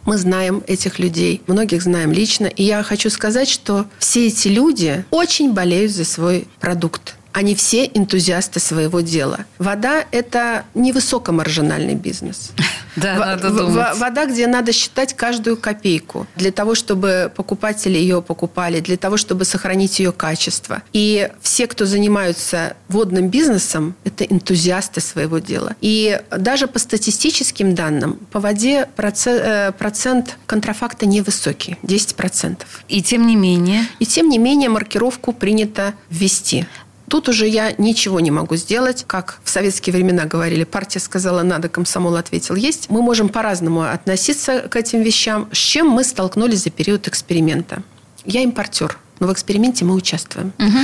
Мы 0.05 0.17
знаем 0.17 0.63
этих 0.67 0.99
людей, 0.99 1.41
многих 1.47 1.81
знаем 1.81 2.11
лично. 2.11 2.45
И 2.45 2.63
я 2.63 2.83
хочу 2.83 3.09
сказать, 3.09 3.49
что 3.49 3.87
все 3.97 4.27
эти 4.27 4.47
люди 4.47 5.03
очень 5.09 5.53
болеют 5.53 5.91
за 5.91 6.05
свой 6.05 6.47
продукт 6.59 7.15
они 7.35 7.53
все 7.53 7.85
энтузиасты 7.93 8.61
своего 8.61 9.01
дела. 9.01 9.45
Вода– 9.59 10.05
это 10.11 10.63
не 10.73 10.93
высокомаржинальный 10.93 11.95
бизнес. 11.95 12.51
Да, 12.95 13.15
надо 13.15 13.49
думать. 13.49 13.97
Вода, 13.97 14.25
где 14.25 14.47
надо 14.47 14.71
считать 14.71 15.13
каждую 15.15 15.57
копейку 15.57 16.27
для 16.37 16.53
того, 16.53 16.75
чтобы 16.75 17.29
покупатели 17.35 17.97
ее 17.97 18.21
покупали, 18.21 18.79
для 18.79 18.95
того, 18.95 19.17
чтобы 19.17 19.43
сохранить 19.43 19.99
ее 19.99 20.13
качество. 20.13 20.81
И 20.93 21.29
все, 21.41 21.67
кто 21.67 21.85
занимаются 21.85 22.77
водным 22.87 23.27
бизнесом, 23.27 23.95
это 24.05 24.23
энтузиасты 24.23 25.01
своего 25.01 25.39
дела. 25.39 25.75
И 25.81 26.21
даже 26.37 26.67
по 26.67 26.79
статистическим 26.79 27.75
данным, 27.75 28.13
по 28.31 28.39
воде 28.39 28.87
э, 28.95 29.71
процент 29.77 30.37
контрафакта 30.45 31.05
невысокий, 31.05 31.77
10%. 31.83 32.59
И 32.87 33.01
тем 33.01 33.27
не 33.27 33.35
менее? 33.35 33.81
И 33.99 34.05
тем 34.05 34.29
не 34.29 34.37
менее 34.37 34.69
маркировку 34.69 35.33
принято 35.33 35.95
ввести. 36.09 36.65
Тут 37.09 37.29
уже 37.29 37.47
я 37.47 37.73
ничего 37.77 38.19
не 38.19 38.31
могу 38.31 38.55
сделать. 38.55 39.03
Как 39.07 39.39
в 39.43 39.49
советские 39.49 39.93
времена 39.93 40.25
говорили, 40.25 40.63
партия 40.63 40.99
сказала 40.99 41.43
надо, 41.43 41.69
комсомол 41.69 42.15
ответил 42.15 42.55
есть. 42.55 42.89
Мы 42.89 43.01
можем 43.01 43.29
по-разному 43.29 43.81
относиться 43.81 44.61
к 44.61 44.75
этим 44.75 45.01
вещам. 45.01 45.47
С 45.51 45.57
чем 45.57 45.87
мы 45.87 46.03
столкнулись 46.03 46.63
за 46.63 46.71
период 46.71 47.07
эксперимента? 47.07 47.83
Я 48.25 48.41
импортер. 48.41 48.97
Но 49.19 49.27
в 49.27 49.33
эксперименте 49.33 49.85
мы 49.85 49.93
участвуем. 49.93 50.51
Угу. 50.59 50.77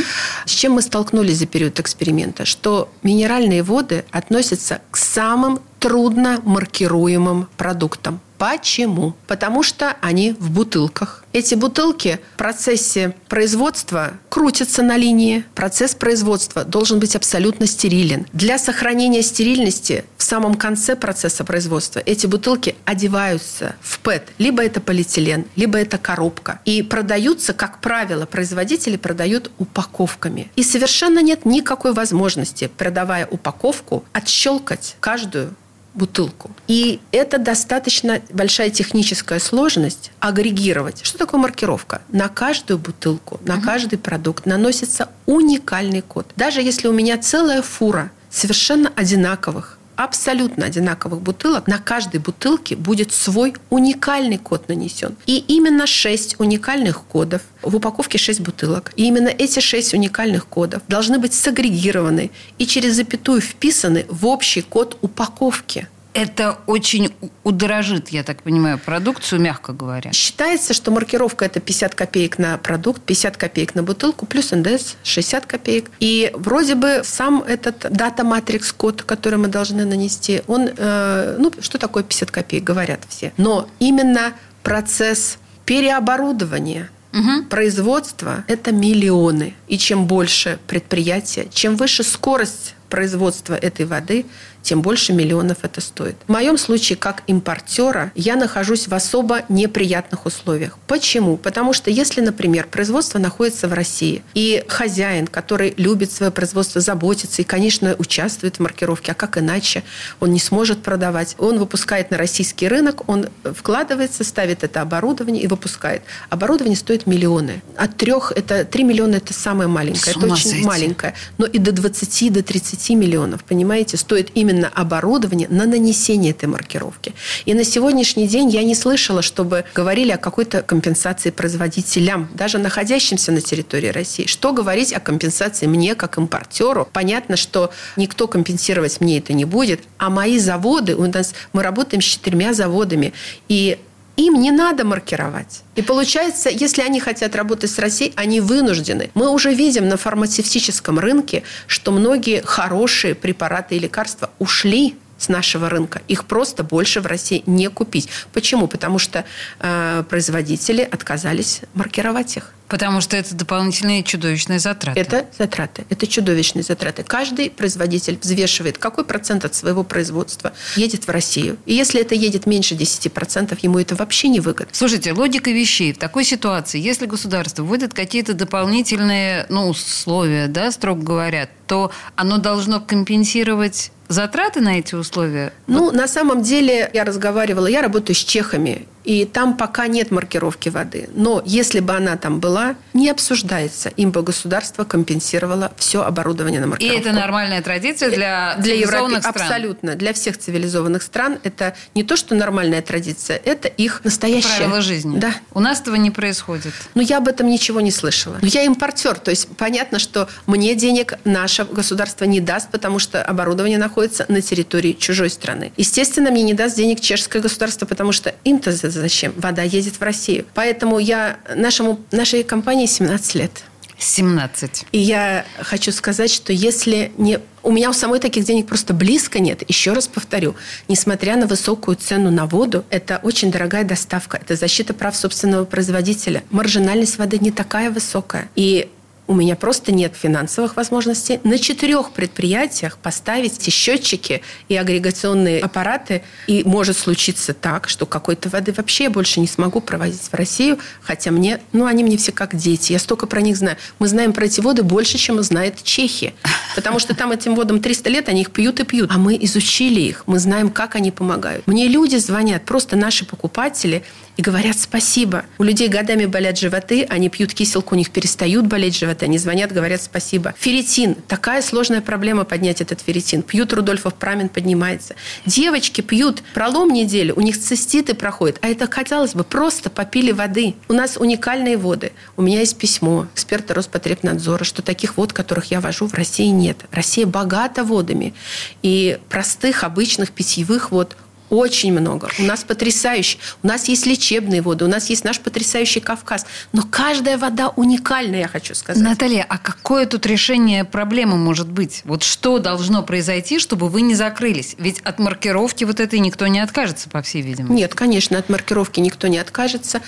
С 0.46 0.52
чем 0.52 0.74
мы 0.74 0.82
столкнулись 0.82 1.38
за 1.38 1.48
период 1.48 1.80
эксперимента? 1.80 2.46
Что 2.46 2.90
минеральные 3.04 3.62
воды 3.62 4.06
относятся 4.12 4.82
к 4.90 4.96
самым 4.98 5.60
трудно 5.80 6.40
маркируемым 6.46 7.50
продуктам. 7.58 8.22
Почему? 8.42 9.14
Потому 9.28 9.62
что 9.62 9.96
они 10.02 10.32
в 10.32 10.50
бутылках. 10.50 11.24
Эти 11.32 11.54
бутылки 11.54 12.20
в 12.34 12.38
процессе 12.38 13.14
производства 13.30 14.14
крутятся 14.30 14.82
на 14.82 14.98
линии. 14.98 15.46
Процесс 15.54 15.94
производства 15.94 16.66
должен 16.66 17.00
быть 17.00 17.16
абсолютно 17.16 17.68
стерилен. 17.68 18.26
Для 18.34 18.58
сохранения 18.58 19.22
стерильности 19.22 20.06
в 20.18 20.24
самом 20.24 20.56
конце 20.56 20.96
процесса 20.96 21.44
производства 21.44 22.02
эти 22.04 22.26
бутылки 22.26 22.74
одеваются 22.84 23.76
в 23.80 24.00
ПЭТ. 24.00 24.30
Либо 24.40 24.64
это 24.64 24.82
полиэтилен, 24.82 25.46
либо 25.56 25.78
это 25.78 26.00
коробка. 26.00 26.62
И 26.66 26.82
продаются, 26.82 27.54
как 27.54 27.80
правило, 27.80 28.26
производители 28.26 28.98
продают 28.98 29.52
упаковками. 29.60 30.52
И 30.56 30.64
совершенно 30.64 31.22
нет 31.22 31.46
никакой 31.46 31.94
возможности, 31.94 32.72
продавая 32.76 33.28
упаковку, 33.28 34.04
отщелкать 34.14 34.96
каждую 35.00 35.54
бутылку. 35.94 36.52
И 36.68 37.00
это 37.12 37.38
достаточно 37.38 38.22
большая 38.32 38.70
техническая 38.70 39.40
сложность 39.40 40.12
агрегировать. 40.20 41.02
Что 41.04 41.18
такое 41.18 41.40
маркировка? 41.40 42.02
На 42.10 42.30
каждую 42.30 42.78
бутылку, 42.78 43.40
на 43.44 43.58
uh 43.58 43.62
каждый 43.62 44.00
продукт 44.00 44.46
наносится 44.46 45.10
уникальный 45.26 46.02
код. 46.02 46.28
Даже 46.36 46.62
если 46.62 46.88
у 46.88 46.94
меня 46.94 47.18
целая 47.18 47.62
фура 47.62 48.12
совершенно 48.30 48.92
одинаковых 48.96 49.78
абсолютно 50.04 50.66
одинаковых 50.66 51.22
бутылок, 51.22 51.68
на 51.68 51.78
каждой 51.78 52.20
бутылке 52.20 52.76
будет 52.76 53.12
свой 53.12 53.54
уникальный 53.70 54.38
код 54.38 54.68
нанесен. 54.68 55.16
И 55.26 55.38
именно 55.48 55.88
6 55.88 56.40
уникальных 56.40 57.04
кодов, 57.04 57.42
в 57.62 57.76
упаковке 57.76 58.18
6 58.18 58.42
бутылок, 58.42 58.94
и 58.96 59.06
именно 59.06 59.30
эти 59.30 59.60
6 59.60 59.94
уникальных 59.94 60.48
кодов 60.48 60.82
должны 60.88 61.20
быть 61.20 61.34
сагрегированы 61.34 62.32
и 62.58 62.66
через 62.66 62.96
запятую 62.96 63.42
вписаны 63.42 64.06
в 64.10 64.26
общий 64.26 64.62
код 64.62 64.98
упаковки 65.02 65.88
это 66.14 66.58
очень 66.68 67.14
удорожит, 67.44 68.10
я 68.10 68.24
так 68.24 68.44
понимаю, 68.44 68.78
продукцию, 68.78 69.42
мягко 69.42 69.74
говоря. 69.74 70.12
Считается, 70.12 70.74
что 70.74 70.92
маркировка– 70.92 71.46
это 71.46 71.60
50 71.60 71.96
копеек 71.96 72.38
на 72.38 72.58
продукт, 72.58 73.02
50 73.02 73.38
копеек 73.38 73.76
на 73.76 73.84
бутылку, 73.84 74.26
плюс 74.26 74.52
НДС 74.52 74.96
60 75.04 75.46
копеек. 75.46 75.90
И 76.00 76.32
вроде 76.34 76.76
бы 76.76 77.02
сам 77.04 77.42
этот 77.42 77.88
дата-матрикс-код, 77.90 79.04
который 79.04 79.40
мы 79.40 79.48
должны 79.48 79.86
нанести, 79.86 80.42
он, 80.48 80.70
э, 80.76 81.36
ну, 81.40 81.52
что 81.62 81.78
такое 81.78 82.04
50 82.04 82.32
копеек, 82.32 82.64
говорят 82.64 83.02
все. 83.08 83.32
Но 83.38 83.68
именно 83.80 84.34
процесс 84.64 85.38
переоборудования 85.66 86.90
Угу. 87.14 87.48
Производство– 87.50 88.46
это 88.48 88.72
миллионы. 88.72 89.54
И 89.68 89.78
чем 89.78 90.08
больше 90.08 90.60
предприятия, 90.68 91.48
чем 91.54 91.76
выше 91.76 92.04
скорость 92.04 92.76
производства 92.90 93.54
этой 93.54 93.86
воды, 93.86 94.26
тем 94.62 94.82
больше 94.82 95.14
миллионов 95.14 95.60
это 95.64 95.82
стоит. 95.82 96.16
В 96.28 96.32
моем 96.32 96.58
случае, 96.58 96.98
как 96.98 97.24
импортера, 97.28 98.12
я 98.16 98.36
нахожусь 98.36 98.88
в 98.88 98.94
особо 98.94 99.44
неприятных 99.50 100.26
условиях. 100.26 100.78
Почему? 100.88 101.38
Потому 101.38 101.74
что 101.74 101.90
если, 101.90 102.22
например, 102.22 102.68
производство 102.68 103.20
находится 103.20 103.68
в 103.68 103.74
России, 103.74 104.24
и 104.34 104.64
хозяин, 104.68 105.28
который 105.28 105.74
любит 105.78 106.12
свое 106.12 106.32
производство, 106.32 106.82
заботится 106.82 107.42
и, 107.42 107.46
конечно, 107.46 107.96
участвует 107.98 108.58
в 108.58 108.60
маркировке, 108.60 109.12
а 109.12 109.16
как 109.16 109.38
иначе, 109.38 109.84
он 110.20 110.32
не 110.32 110.40
сможет 110.40 110.84
продавать. 110.84 111.36
Он 111.38 111.60
выпускает 111.60 112.12
на 112.12 112.18
российский 112.18 112.68
рынок, 112.68 113.10
он 113.10 113.28
вкладывается, 113.44 114.24
ставит 114.24 114.64
это 114.64 114.82
оборудование 114.82 115.44
и 115.44 115.48
выпускает. 115.48 116.04
Оборудование 116.30 116.78
стоит 116.78 117.08
миллионы. 117.08 117.62
От 117.78 117.98
трех, 117.98 118.32
это 118.36 118.66
три 118.66 118.84
миллиона, 118.84 119.16
это 119.16 119.34
самое 119.34 119.68
маленькое. 119.68 120.16
это 120.16 120.28
очень 120.28 120.52
сойти. 120.52 120.66
маленькое. 120.66 121.14
Но 121.38 121.46
и 121.46 121.58
до 121.58 121.72
20, 121.72 122.34
до 122.34 122.44
30 122.44 122.90
миллионов, 122.92 123.44
понимаете, 123.44 123.98
стоит 123.98 124.30
именно 124.36 124.51
оборудование 124.74 125.48
на 125.50 125.66
нанесение 125.66 126.32
этой 126.32 126.46
маркировки. 126.46 127.14
И 127.46 127.54
на 127.54 127.64
сегодняшний 127.64 128.28
день 128.28 128.50
я 128.50 128.64
не 128.64 128.76
слышала, 128.76 129.22
чтобы 129.22 129.66
говорили 129.74 130.12
о 130.12 130.18
какой-то 130.18 130.62
компенсации 130.62 131.30
производителям, 131.32 132.30
даже 132.34 132.58
находящимся 132.58 133.32
на 133.32 133.42
территории 133.42 133.88
России. 133.88 134.26
Что 134.26 134.54
говорить 134.54 134.94
о 134.94 135.00
компенсации 135.00 135.68
мне, 135.68 135.96
как 135.96 136.18
импортеру? 136.18 136.88
Понятно, 136.92 137.38
что 137.38 137.72
никто 137.96 138.28
компенсировать 138.28 139.02
мне 139.02 139.18
это 139.18 139.34
не 139.34 139.46
будет, 139.46 139.82
а 139.98 140.10
мои 140.10 140.40
заводы, 140.40 140.96
у 140.96 141.06
нас 141.06 141.34
мы 141.54 141.64
работаем 141.64 142.02
с 142.02 142.06
четырьмя 142.06 142.54
заводами, 142.54 143.14
и 143.48 143.78
им 144.18 144.40
не 144.40 144.52
надо 144.52 144.84
маркировать. 144.86 145.64
И 145.76 145.82
получается, 145.82 146.50
если 146.50 146.82
они 146.82 147.00
хотят 147.00 147.36
работать 147.36 147.72
с 147.72 147.80
Россией, 147.80 148.14
они 148.16 148.42
вынуждены. 148.42 149.10
Мы 149.14 149.30
уже 149.30 149.54
видим 149.54 149.88
на 149.88 149.98
фармацевтическом 149.98 151.00
рынке, 151.00 151.44
что 151.68 151.92
многие 151.92 152.42
хорошие 152.42 153.16
препараты 153.16 153.76
и 153.76 153.80
лекарства 153.80 154.30
ушли 154.40 154.96
с 155.18 155.30
нашего 155.30 155.70
рынка. 155.70 156.02
Их 156.08 156.26
просто 156.26 156.64
больше 156.64 157.00
в 157.00 157.06
России 157.06 157.44
не 157.46 157.70
купить. 157.70 158.10
Почему? 158.34 158.68
Потому 158.68 158.98
что 158.98 159.24
э, 159.60 160.04
производители 160.10 160.82
отказались 160.82 161.62
маркировать 161.74 162.38
их. 162.38 162.54
Потому 162.72 163.02
что 163.02 163.18
это 163.18 163.36
дополнительные 163.36 164.02
чудовищные 164.02 164.60
затраты. 164.60 164.98
Это 164.98 165.26
затраты. 165.38 165.86
Это 165.90 166.08
чудовищные 166.08 166.64
затраты. 166.64 167.04
Каждый 167.04 167.50
производитель 167.50 168.18
взвешивает, 168.22 168.78
какой 168.78 169.04
процент 169.04 169.44
от 169.44 169.54
своего 169.54 169.84
производства 169.84 170.54
едет 170.78 171.06
в 171.06 171.10
Россию. 171.10 171.58
И 171.66 171.74
если 171.74 172.00
это 172.00 172.16
едет 172.16 172.46
меньше 172.46 172.76
10%, 172.76 173.60
ему 173.62 173.78
это 173.78 173.96
вообще 173.96 174.30
не 174.30 174.40
выгодно. 174.40 174.70
Слушайте, 174.72 175.12
логика 175.12 175.52
вещей. 175.52 175.92
В 175.92 175.98
такой 175.98 176.24
ситуации, 176.24 176.80
если 176.80 177.08
государство 177.08 177.64
вводит 177.64 177.94
какие-то 177.94 178.34
дополнительные 178.34 179.46
ну, 179.50 179.68
условия, 179.68 180.48
да, 180.48 180.72
строго 180.72 181.04
говоря, 181.04 181.50
то 181.68 181.92
оно 182.16 182.38
должно 182.38 182.80
компенсировать 182.80 183.92
затраты 184.08 184.62
на 184.62 184.80
эти 184.80 184.96
условия? 184.96 185.54
Ну, 185.68 185.86
вот. 185.86 185.94
на 185.94 186.08
самом 186.08 186.42
деле, 186.42 186.90
я 186.94 187.04
разговаривала, 187.04 187.68
я 187.68 187.82
работаю 187.82 188.16
с 188.16 188.20
чехами, 188.20 188.88
и 189.04 189.26
там 189.26 189.58
пока 189.58 189.88
нет 189.88 190.12
маркировки 190.12 190.70
воды. 190.70 191.10
Но 191.14 191.42
если 191.46 191.80
бы 191.80 191.96
она 191.96 192.18
там 192.18 192.40
была, 192.40 192.76
не 192.94 193.10
обсуждается. 193.10 193.90
Им 193.90 194.12
бы 194.12 194.22
государство 194.24 194.84
компенсировало 194.84 195.72
все 195.78 196.04
оборудование 196.04 196.60
на 196.60 196.68
маркировку. 196.68 196.98
И 196.98 197.02
это 197.02 197.14
нормальная 197.14 197.62
традиция 197.62 198.10
для, 198.10 198.56
для 198.58 198.74
цивилизованных 198.74 199.18
Европы, 199.20 199.40
стран? 199.40 199.48
Абсолютно. 199.48 199.96
Для 199.96 200.14
всех 200.14 200.38
цивилизованных 200.38 201.04
стран 201.04 201.40
это 201.44 201.76
не 201.96 202.04
то, 202.04 202.16
что 202.16 202.36
нормальная 202.36 202.82
традиция, 202.82 203.42
это 203.44 203.68
их 203.68 204.02
настоящее. 204.04 204.58
Правила 204.58 204.82
жизни. 204.82 205.18
Да. 205.18 205.34
У 205.54 205.60
нас 205.60 205.82
этого 205.82 205.96
не 205.96 206.12
происходит. 206.12 206.74
Но 206.96 207.02
я 207.02 207.18
об 207.18 207.28
этом 207.28 207.48
ничего 207.50 207.82
не 207.82 207.92
слышала. 207.92 208.38
Но 208.42 208.48
я 208.48 208.64
импортер. 208.64 209.18
То 209.18 209.32
есть 209.32 209.48
понятно, 209.58 210.00
что 210.00 210.28
мне 210.46 210.76
денег 210.76 211.18
наше 211.26 211.66
государство 211.66 212.26
не 212.26 212.40
даст, 212.40 212.70
потому 212.72 213.00
что 213.00 213.24
оборудование 213.24 213.78
находится 213.78 214.26
на 214.28 214.42
территории 214.42 214.94
чужой 214.94 215.30
страны. 215.30 215.72
Естественно, 215.78 216.32
мне 216.32 216.44
не 216.44 216.54
даст 216.54 216.76
денег 216.76 217.02
чешское 217.02 217.42
государство, 217.42 217.86
потому 217.86 218.12
что 218.12 218.34
им-то 218.44 218.72
зачем? 219.00 219.34
Вода 219.38 219.64
едет 219.64 219.96
в 219.96 220.02
Россию. 220.02 220.46
Поэтому 220.54 221.00
я 221.00 221.40
нашему, 221.56 222.00
нашей 222.12 222.44
компании 222.44 222.86
17 222.86 223.36
лет. 223.36 223.64
17. 224.02 224.88
И 224.92 224.98
я 224.98 225.46
хочу 225.60 225.92
сказать, 225.92 226.32
что 226.32 226.52
если 226.52 227.12
не... 227.18 227.40
У 227.64 227.72
меня 227.72 227.92
у 227.92 227.94
самой 227.94 228.20
таких 228.20 228.46
денег 228.46 228.68
просто 228.68 228.94
близко 228.94 229.40
нет. 229.40 229.64
Еще 229.70 229.94
раз 229.94 230.08
повторю, 230.08 230.56
несмотря 230.88 231.36
на 231.38 231.46
высокую 231.46 231.96
цену 231.96 232.32
на 232.32 232.48
воду, 232.48 232.84
это 232.90 233.20
очень 233.22 233.52
дорогая 233.52 233.84
доставка. 233.84 234.38
Это 234.38 234.56
защита 234.56 234.96
прав 234.96 235.16
собственного 235.16 235.66
производителя. 235.66 236.44
Маржинальность 236.50 237.20
воды 237.20 237.38
не 237.38 237.52
такая 237.52 237.92
высокая. 237.92 238.50
И 238.56 238.90
у 239.32 239.34
меня 239.34 239.56
просто 239.56 239.94
нет 239.94 240.14
финансовых 240.14 240.76
возможностей 240.76 241.40
на 241.46 241.58
четырех 241.58 242.12
предприятиях 242.12 242.98
поставить 242.98 243.58
эти 243.58 243.70
счетчики 243.70 244.42
и 244.68 244.76
агрегационные 244.76 245.62
аппараты. 245.62 246.24
И 246.48 246.64
может 246.66 246.98
случиться 246.98 247.54
так, 247.54 247.88
что 247.88 248.06
какой-то 248.06 248.50
воды 248.50 248.74
вообще 248.74 249.06
я 249.06 249.10
больше 249.10 249.40
не 249.40 249.48
смогу 249.48 249.80
провозить 249.80 250.24
в 250.24 250.34
Россию, 250.34 250.80
хотя 251.02 251.32
мне, 251.32 251.62
ну, 251.72 251.86
они 251.86 252.04
мне 252.04 252.18
все 252.18 252.34
как 252.34 252.58
дети. 252.58 252.92
Я 252.92 253.00
столько 253.00 253.26
про 253.26 253.40
них 253.40 253.56
знаю. 253.56 253.78
Мы 254.00 254.10
знаем 254.10 254.34
про 254.34 254.48
эти 254.48 254.60
воды 254.60 254.84
больше, 254.84 255.18
чем 255.18 255.42
знает 255.44 255.82
Чехия. 255.82 256.34
Потому 256.76 257.00
что 257.00 257.16
там 257.16 257.32
этим 257.32 257.56
водам 257.56 257.80
300 257.82 258.10
лет, 258.10 258.28
они 258.28 258.42
их 258.42 258.52
пьют 258.52 258.82
и 258.82 258.84
пьют. 258.84 259.12
А 259.14 259.18
мы 259.18 259.38
изучили 259.42 260.02
их, 260.02 260.24
мы 260.28 260.40
знаем, 260.40 260.70
как 260.70 260.96
они 260.96 261.12
помогают. 261.12 261.66
Мне 261.68 261.88
люди 261.88 262.18
звонят, 262.18 262.66
просто 262.66 262.98
наши 262.98 263.26
покупатели, 263.26 264.04
и 264.42 264.44
говорят 264.44 264.78
спасибо. 264.80 265.46
У 265.60 265.64
людей 265.64 265.88
годами 265.88 266.26
болят 266.26 266.58
животы, 266.58 267.06
они 267.08 267.30
пьют 267.30 267.54
киселку, 267.54 267.94
у 267.94 267.98
них 267.98 268.10
перестают 268.10 268.66
болеть 268.66 268.98
животы, 268.98 269.26
они 269.26 269.38
звонят, 269.38 269.72
говорят 269.72 270.02
спасибо. 270.02 270.56
Ферритин. 270.58 271.16
Такая 271.28 271.62
сложная 271.62 272.02
проблема 272.02 272.44
поднять 272.44 272.82
этот 272.82 273.02
ферритин. 273.02 273.44
Пьют 273.44 273.72
Рудольфов 273.72 274.16
Прамин, 274.16 274.50
поднимается. 274.50 275.16
Девочки 275.46 276.02
пьют 276.02 276.42
пролом 276.56 276.92
недели, 276.92 277.32
у 277.32 277.42
них 277.42 277.60
циститы 277.60 278.16
проходят, 278.16 278.58
а 278.62 278.68
это, 278.68 278.88
казалось 278.88 279.36
бы, 279.36 279.44
просто 279.44 279.92
попили 279.92 280.32
воды. 280.32 280.74
У 280.88 280.94
нас 280.94 281.18
уникальные 281.18 281.78
воды. 281.78 282.12
У 282.36 282.42
меня 282.42 282.60
есть 282.60 282.78
письмо 282.78 283.28
эксперта 283.36 283.76
Роспотребнадзора, 283.76 284.64
что 284.64 284.82
таких 284.82 285.18
вод, 285.18 285.34
которых 285.34 285.66
я 285.66 285.82
вожу, 285.82 286.08
в 286.08 286.16
России 286.16 286.48
нет. 286.48 286.78
Россия 286.92 287.28
богата 287.28 287.84
водами. 287.84 288.34
И 288.82 289.20
простых, 289.30 289.84
обычных 289.84 290.32
питьевых 290.32 290.92
вод 290.92 291.16
очень 291.52 291.92
много. 291.92 292.30
У 292.40 292.44
нас 292.44 292.64
потрясающе. 292.64 293.38
У 293.62 293.68
нас 293.68 293.88
есть 293.90 294.06
лечебные 294.06 294.62
воды, 294.62 294.86
у 294.86 294.88
нас 294.88 295.10
есть 295.10 295.26
наш 295.26 295.40
потрясающий 295.40 296.00
Кавказ. 296.00 296.46
Но 296.72 296.82
каждая 296.82 297.38
вода 297.38 297.70
уникальна, 297.76 298.38
я 298.38 298.48
хочу 298.48 298.74
сказать. 298.74 299.04
Наталья, 299.04 299.46
а 299.48 299.58
какое 299.58 300.06
тут 300.06 300.26
решение 300.26 300.86
проблемы 300.86 301.36
может 301.36 301.70
быть? 301.70 302.02
Вот 302.06 302.24
что 302.24 302.60
должно 302.60 303.04
произойти, 303.04 303.60
чтобы 303.60 303.90
вы 303.90 304.02
не 304.02 304.16
закрылись? 304.16 304.76
Ведь 304.80 305.02
от 305.02 305.20
маркировки 305.20 305.84
вот 305.84 306.00
этой 306.00 306.20
никто 306.20 306.48
не 306.48 306.62
откажется, 306.62 307.10
по 307.10 307.22
всей 307.22 307.42
видимости. 307.42 307.74
Нет, 307.74 307.94
конечно, 307.96 308.38
от 308.38 308.50
маркировки 308.50 309.02
никто 309.02 309.28
не 309.28 309.38
откажется. 309.38 310.02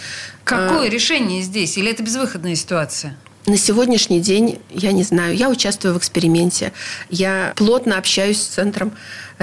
Какое 0.46 0.88
а... 0.88 0.90
решение 0.90 1.42
здесь? 1.42 1.78
Или 1.78 1.92
это 1.92 2.04
безвыходная 2.04 2.56
ситуация? 2.56 3.18
На 3.46 3.58
сегодняшний 3.58 4.22
день, 4.22 4.60
я 4.70 4.94
не 4.94 5.04
знаю, 5.04 5.36
я 5.36 5.50
участвую 5.50 5.94
в 5.94 5.98
эксперименте, 5.98 6.72
я 7.10 7.52
плотно 7.58 7.98
общаюсь 7.98 8.42
с 8.42 8.46
центром 8.46 8.94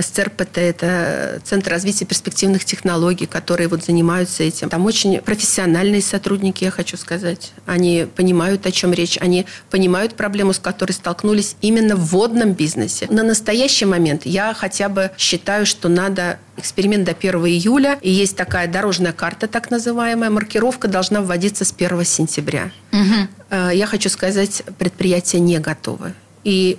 СЦРПТ, 0.00 0.58
это 0.58 1.40
Центр 1.44 1.70
развития 1.70 2.04
перспективных 2.04 2.64
технологий, 2.64 3.26
которые 3.26 3.68
вот 3.68 3.84
занимаются 3.84 4.42
этим. 4.42 4.68
Там 4.68 4.86
очень 4.86 5.20
профессиональные 5.20 6.02
сотрудники, 6.02 6.64
я 6.64 6.70
хочу 6.70 6.96
сказать. 6.96 7.52
Они 7.66 8.06
понимают, 8.16 8.66
о 8.66 8.72
чем 8.72 8.92
речь. 8.92 9.18
Они 9.20 9.46
понимают 9.70 10.14
проблему, 10.14 10.52
с 10.52 10.58
которой 10.58 10.92
столкнулись 10.92 11.56
именно 11.60 11.96
в 11.96 12.06
водном 12.06 12.52
бизнесе. 12.52 13.06
На 13.10 13.22
настоящий 13.22 13.84
момент 13.84 14.22
я 14.24 14.54
хотя 14.54 14.88
бы 14.88 15.10
считаю, 15.18 15.66
что 15.66 15.88
надо 15.88 16.38
эксперимент 16.56 17.04
до 17.04 17.12
1 17.12 17.34
июля. 17.46 17.98
И 18.02 18.10
есть 18.10 18.36
такая 18.36 18.68
дорожная 18.68 19.12
карта, 19.12 19.48
так 19.48 19.70
называемая. 19.70 20.30
Маркировка 20.30 20.88
должна 20.88 21.20
вводиться 21.20 21.64
с 21.64 21.72
1 21.76 22.04
сентября. 22.04 22.70
Угу. 22.92 23.70
Я 23.72 23.86
хочу 23.86 24.08
сказать, 24.08 24.62
предприятия 24.78 25.40
не 25.40 25.58
готовы. 25.58 26.14
И 26.44 26.78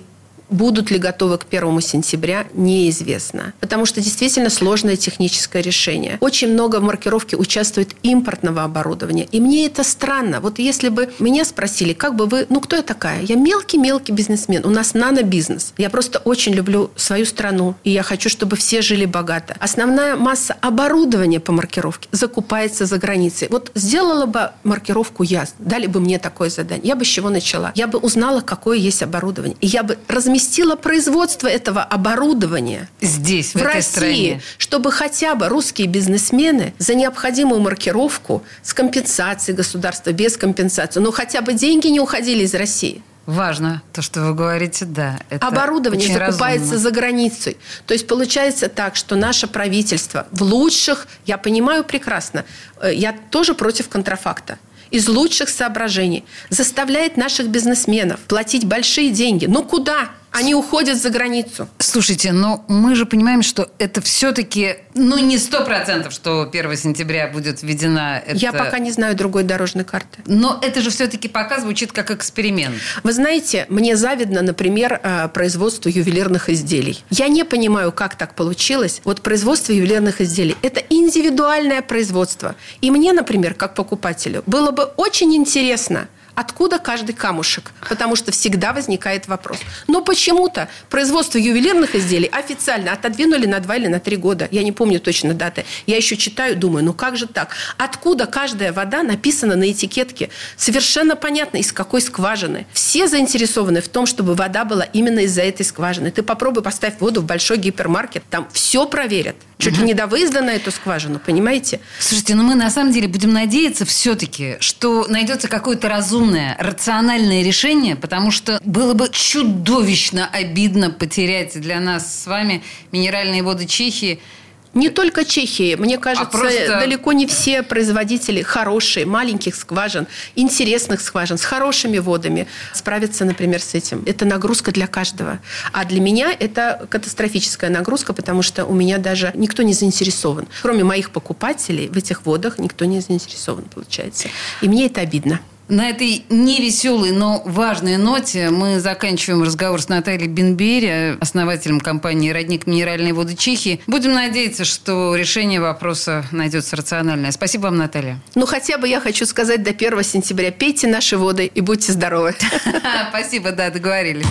Будут 0.52 0.90
ли 0.90 0.98
готовы 0.98 1.38
к 1.38 1.46
1 1.50 1.80
сентября, 1.80 2.46
неизвестно. 2.52 3.54
Потому 3.58 3.86
что 3.86 4.02
действительно 4.02 4.50
сложное 4.50 4.96
техническое 4.96 5.62
решение. 5.62 6.18
Очень 6.20 6.52
много 6.52 6.76
в 6.78 6.82
маркировке 6.82 7.36
участвует 7.36 7.96
импортного 8.02 8.62
оборудования. 8.62 9.26
И 9.32 9.40
мне 9.40 9.64
это 9.64 9.82
странно. 9.82 10.40
Вот 10.40 10.58
если 10.58 10.90
бы 10.90 11.10
меня 11.18 11.46
спросили, 11.46 11.94
как 11.94 12.16
бы 12.16 12.26
вы... 12.26 12.46
Ну, 12.50 12.60
кто 12.60 12.76
я 12.76 12.82
такая? 12.82 13.22
Я 13.22 13.36
мелкий-мелкий 13.36 14.12
бизнесмен. 14.12 14.66
У 14.66 14.68
нас 14.68 14.92
нано-бизнес. 14.92 15.72
Я 15.78 15.88
просто 15.88 16.18
очень 16.18 16.52
люблю 16.52 16.90
свою 16.96 17.24
страну. 17.24 17.74
И 17.82 17.90
я 17.90 18.02
хочу, 18.02 18.28
чтобы 18.28 18.56
все 18.56 18.82
жили 18.82 19.06
богато. 19.06 19.56
Основная 19.58 20.16
масса 20.16 20.54
оборудования 20.60 21.40
по 21.40 21.52
маркировке 21.52 22.10
закупается 22.12 22.84
за 22.84 22.98
границей. 22.98 23.48
Вот 23.50 23.70
сделала 23.74 24.26
бы 24.26 24.50
маркировку 24.64 25.22
я, 25.22 25.46
дали 25.58 25.86
бы 25.86 25.98
мне 25.98 26.18
такое 26.18 26.50
задание. 26.50 26.88
Я 26.88 26.94
бы 26.94 27.06
с 27.06 27.08
чего 27.08 27.30
начала? 27.30 27.72
Я 27.74 27.86
бы 27.86 27.98
узнала, 27.98 28.42
какое 28.42 28.76
есть 28.76 29.02
оборудование. 29.02 29.56
И 29.62 29.66
я 29.66 29.82
бы 29.82 29.96
разместила 30.08 30.41
разместила 30.42 30.76
производство 30.76 31.46
этого 31.46 31.82
оборудования 31.82 32.88
здесь, 33.00 33.54
в, 33.54 33.60
в 33.60 33.62
России, 33.62 33.80
стране. 33.82 34.42
чтобы 34.58 34.90
хотя 34.90 35.34
бы 35.34 35.48
русские 35.48 35.86
бизнесмены 35.86 36.74
за 36.78 36.94
необходимую 36.94 37.60
маркировку 37.60 38.42
с 38.62 38.74
компенсацией 38.74 39.56
государства, 39.56 40.10
без 40.10 40.36
компенсации, 40.36 41.00
но 41.00 41.12
хотя 41.12 41.42
бы 41.42 41.52
деньги 41.52 41.86
не 41.88 42.00
уходили 42.00 42.42
из 42.44 42.54
России. 42.54 43.02
Важно 43.24 43.82
то, 43.92 44.02
что 44.02 44.20
вы 44.22 44.34
говорите, 44.34 44.84
да. 44.84 45.20
Это 45.30 45.46
Оборудование 45.46 46.08
закупается 46.08 46.72
разумно. 46.72 46.78
за 46.78 46.90
границей. 46.90 47.56
То 47.86 47.94
есть 47.94 48.08
получается 48.08 48.68
так, 48.68 48.96
что 48.96 49.14
наше 49.14 49.46
правительство 49.46 50.26
в 50.32 50.42
лучших, 50.42 51.06
я 51.24 51.38
понимаю 51.38 51.84
прекрасно, 51.84 52.44
э, 52.80 52.92
я 52.92 53.14
тоже 53.30 53.54
против 53.54 53.88
контрафакта 53.88 54.58
из 54.90 55.08
лучших 55.08 55.48
соображений 55.48 56.24
заставляет 56.50 57.16
наших 57.16 57.48
бизнесменов 57.48 58.18
платить 58.20 58.66
большие 58.66 59.10
деньги. 59.10 59.46
Ну 59.46 59.62
куда? 59.62 60.10
Они 60.32 60.54
уходят 60.54 61.00
за 61.00 61.10
границу. 61.10 61.68
Слушайте, 61.78 62.32
но 62.32 62.64
мы 62.66 62.94
же 62.94 63.04
понимаем, 63.04 63.42
что 63.42 63.70
это 63.78 64.00
все-таки, 64.00 64.76
ну, 64.94 65.18
не 65.18 65.36
сто 65.36 65.62
процентов, 65.64 66.14
что 66.14 66.48
1 66.50 66.76
сентября 66.76 67.28
будет 67.28 67.62
введена 67.62 68.22
эта... 68.26 68.36
Я 68.38 68.52
пока 68.52 68.78
не 68.78 68.90
знаю 68.90 69.14
другой 69.14 69.42
дорожной 69.42 69.84
карты. 69.84 70.20
Но 70.26 70.58
это 70.62 70.80
же 70.80 70.90
все-таки 70.90 71.28
пока 71.28 71.60
звучит 71.60 71.92
как 71.92 72.10
эксперимент. 72.10 72.74
Вы 73.02 73.12
знаете, 73.12 73.66
мне 73.68 73.94
завидно, 73.94 74.40
например, 74.40 75.00
э, 75.02 75.28
производству 75.28 75.90
ювелирных 75.90 76.48
изделий. 76.48 77.04
Я 77.10 77.28
не 77.28 77.44
понимаю, 77.44 77.92
как 77.92 78.16
так 78.16 78.34
получилось. 78.34 79.02
Вот 79.04 79.20
производство 79.20 79.72
ювелирных 79.72 80.22
изделий– 80.22 80.56
это 80.62 80.80
индивидуальное 80.88 81.82
производство. 81.82 82.54
И 82.80 82.90
мне, 82.90 83.12
например, 83.12 83.52
как 83.52 83.74
покупателю, 83.74 84.42
было 84.46 84.70
бы 84.70 84.84
очень 84.96 85.34
интересно– 85.34 86.08
Откуда 86.34 86.78
каждый 86.78 87.14
камушек? 87.14 87.72
Потому 87.88 88.16
что 88.16 88.32
всегда 88.32 88.72
возникает 88.72 89.28
вопрос. 89.28 89.58
Но 89.86 90.02
почему-то 90.02 90.68
производство 90.88 91.38
ювелирных 91.38 91.94
изделий 91.94 92.28
официально 92.28 92.92
отодвинули 92.92 93.46
на 93.46 93.60
два 93.60 93.76
или 93.76 93.86
на 93.86 94.00
три 94.00 94.16
года. 94.16 94.48
Я 94.50 94.62
не 94.62 94.72
помню 94.72 94.98
точно 94.98 95.34
даты. 95.34 95.64
Я 95.86 95.96
еще 95.96 96.16
читаю, 96.16 96.56
думаю, 96.56 96.84
ну 96.84 96.94
как 96.94 97.16
же 97.16 97.26
так? 97.26 97.54
Откуда 97.76 98.26
каждая 98.26 98.72
вода 98.72 99.02
написана 99.02 99.56
на 99.56 99.70
этикетке? 99.70 100.30
Совершенно 100.56 101.16
понятно, 101.16 101.58
из 101.58 101.72
какой 101.72 102.00
скважины. 102.00 102.66
Все 102.72 103.06
заинтересованы 103.08 103.82
в 103.82 103.88
том, 103.88 104.06
чтобы 104.06 104.34
вода 104.34 104.64
была 104.64 104.84
именно 104.84 105.20
из-за 105.20 105.42
этой 105.42 105.64
скважины. 105.64 106.10
Ты 106.10 106.22
попробуй 106.22 106.62
поставь 106.62 106.98
воду 107.00 107.20
в 107.20 107.24
большой 107.24 107.58
гипермаркет, 107.58 108.22
там 108.30 108.48
все 108.52 108.86
проверят. 108.86 109.36
Чуть 109.62 109.78
ли 109.78 109.84
не 109.84 109.94
до 109.94 110.08
выезда 110.08 110.42
на 110.42 110.50
эту 110.50 110.72
скважину, 110.72 111.20
понимаете? 111.20 111.78
Слушайте, 112.00 112.34
ну 112.34 112.42
мы 112.42 112.56
на 112.56 112.68
самом 112.68 112.92
деле 112.92 113.06
будем 113.06 113.32
надеяться 113.32 113.84
все-таки, 113.84 114.56
что 114.58 115.06
найдется 115.08 115.46
какое-то 115.46 115.88
разумное, 115.88 116.56
рациональное 116.58 117.44
решение, 117.44 117.94
потому 117.94 118.32
что 118.32 118.60
было 118.64 118.94
бы 118.94 119.08
чудовищно 119.12 120.28
обидно 120.32 120.90
потерять 120.90 121.60
для 121.60 121.78
нас 121.78 122.22
с 122.22 122.26
вами 122.26 122.62
минеральные 122.90 123.42
воды 123.42 123.66
Чехии– 123.66 124.20
не 124.74 124.88
только 124.88 125.24
Чехии. 125.24 125.74
Мне 125.74 125.96
а 125.96 125.98
кажется, 125.98 126.28
а 126.28 126.38
просто... 126.38 126.78
далеко 126.80 127.12
не 127.12 127.26
все 127.26 127.62
производители 127.62 128.42
хорошие, 128.42 129.06
маленьких 129.06 129.54
скважин, 129.54 130.06
интересных 130.34 131.00
скважин, 131.00 131.38
с 131.38 131.44
хорошими 131.44 131.98
водами 131.98 132.46
справятся, 132.72 133.24
например, 133.24 133.60
с 133.60 133.74
этим. 133.74 134.02
Это 134.06 134.24
нагрузка 134.24 134.72
для 134.72 134.86
каждого. 134.86 135.40
А 135.72 135.84
для 135.84 136.00
меня 136.00 136.34
это 136.38 136.86
катастрофическая 136.88 137.70
нагрузка, 137.70 138.12
потому 138.12 138.42
что 138.42 138.64
у 138.64 138.74
меня 138.74 138.98
даже 138.98 139.32
никто 139.34 139.62
не 139.62 139.72
заинтересован. 139.72 140.48
Кроме 140.62 140.84
моих 140.84 141.10
покупателей 141.10 141.88
в 141.88 141.96
этих 141.96 142.24
водах 142.24 142.58
никто 142.58 142.84
не 142.84 143.00
заинтересован, 143.00 143.64
получается. 143.64 144.28
И 144.60 144.68
мне 144.68 144.86
это 144.86 145.00
обидно. 145.00 145.40
На 145.72 145.88
этой 145.88 146.26
невеселой, 146.28 147.12
но 147.12 147.40
важной 147.46 147.96
ноте 147.96 148.50
мы 148.50 148.78
заканчиваем 148.78 149.42
разговор 149.42 149.80
с 149.80 149.88
Натальей 149.88 150.28
Бенбери, 150.28 151.16
основателем 151.18 151.80
компании 151.80 152.28
«Родник 152.28 152.66
минеральной 152.66 153.12
воды 153.12 153.34
Чехии». 153.34 153.80
Будем 153.86 154.12
надеяться, 154.12 154.66
что 154.66 155.16
решение 155.16 155.62
вопроса 155.62 156.26
найдется 156.30 156.76
рациональное. 156.76 157.30
Спасибо 157.30 157.62
вам, 157.62 157.78
Наталья. 157.78 158.20
Ну, 158.34 158.44
хотя 158.44 158.76
бы 158.76 158.86
я 158.86 159.00
хочу 159.00 159.24
сказать 159.24 159.62
до 159.62 159.70
1 159.70 160.02
сентября. 160.02 160.50
Пейте 160.50 160.88
наши 160.88 161.16
воды 161.16 161.46
и 161.46 161.62
будьте 161.62 161.92
здоровы. 161.92 162.34
Спасибо, 163.08 163.52
да, 163.52 163.70
договорились. 163.70 164.26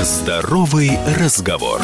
Здоровый 0.00 0.98
разговор. 1.20 1.82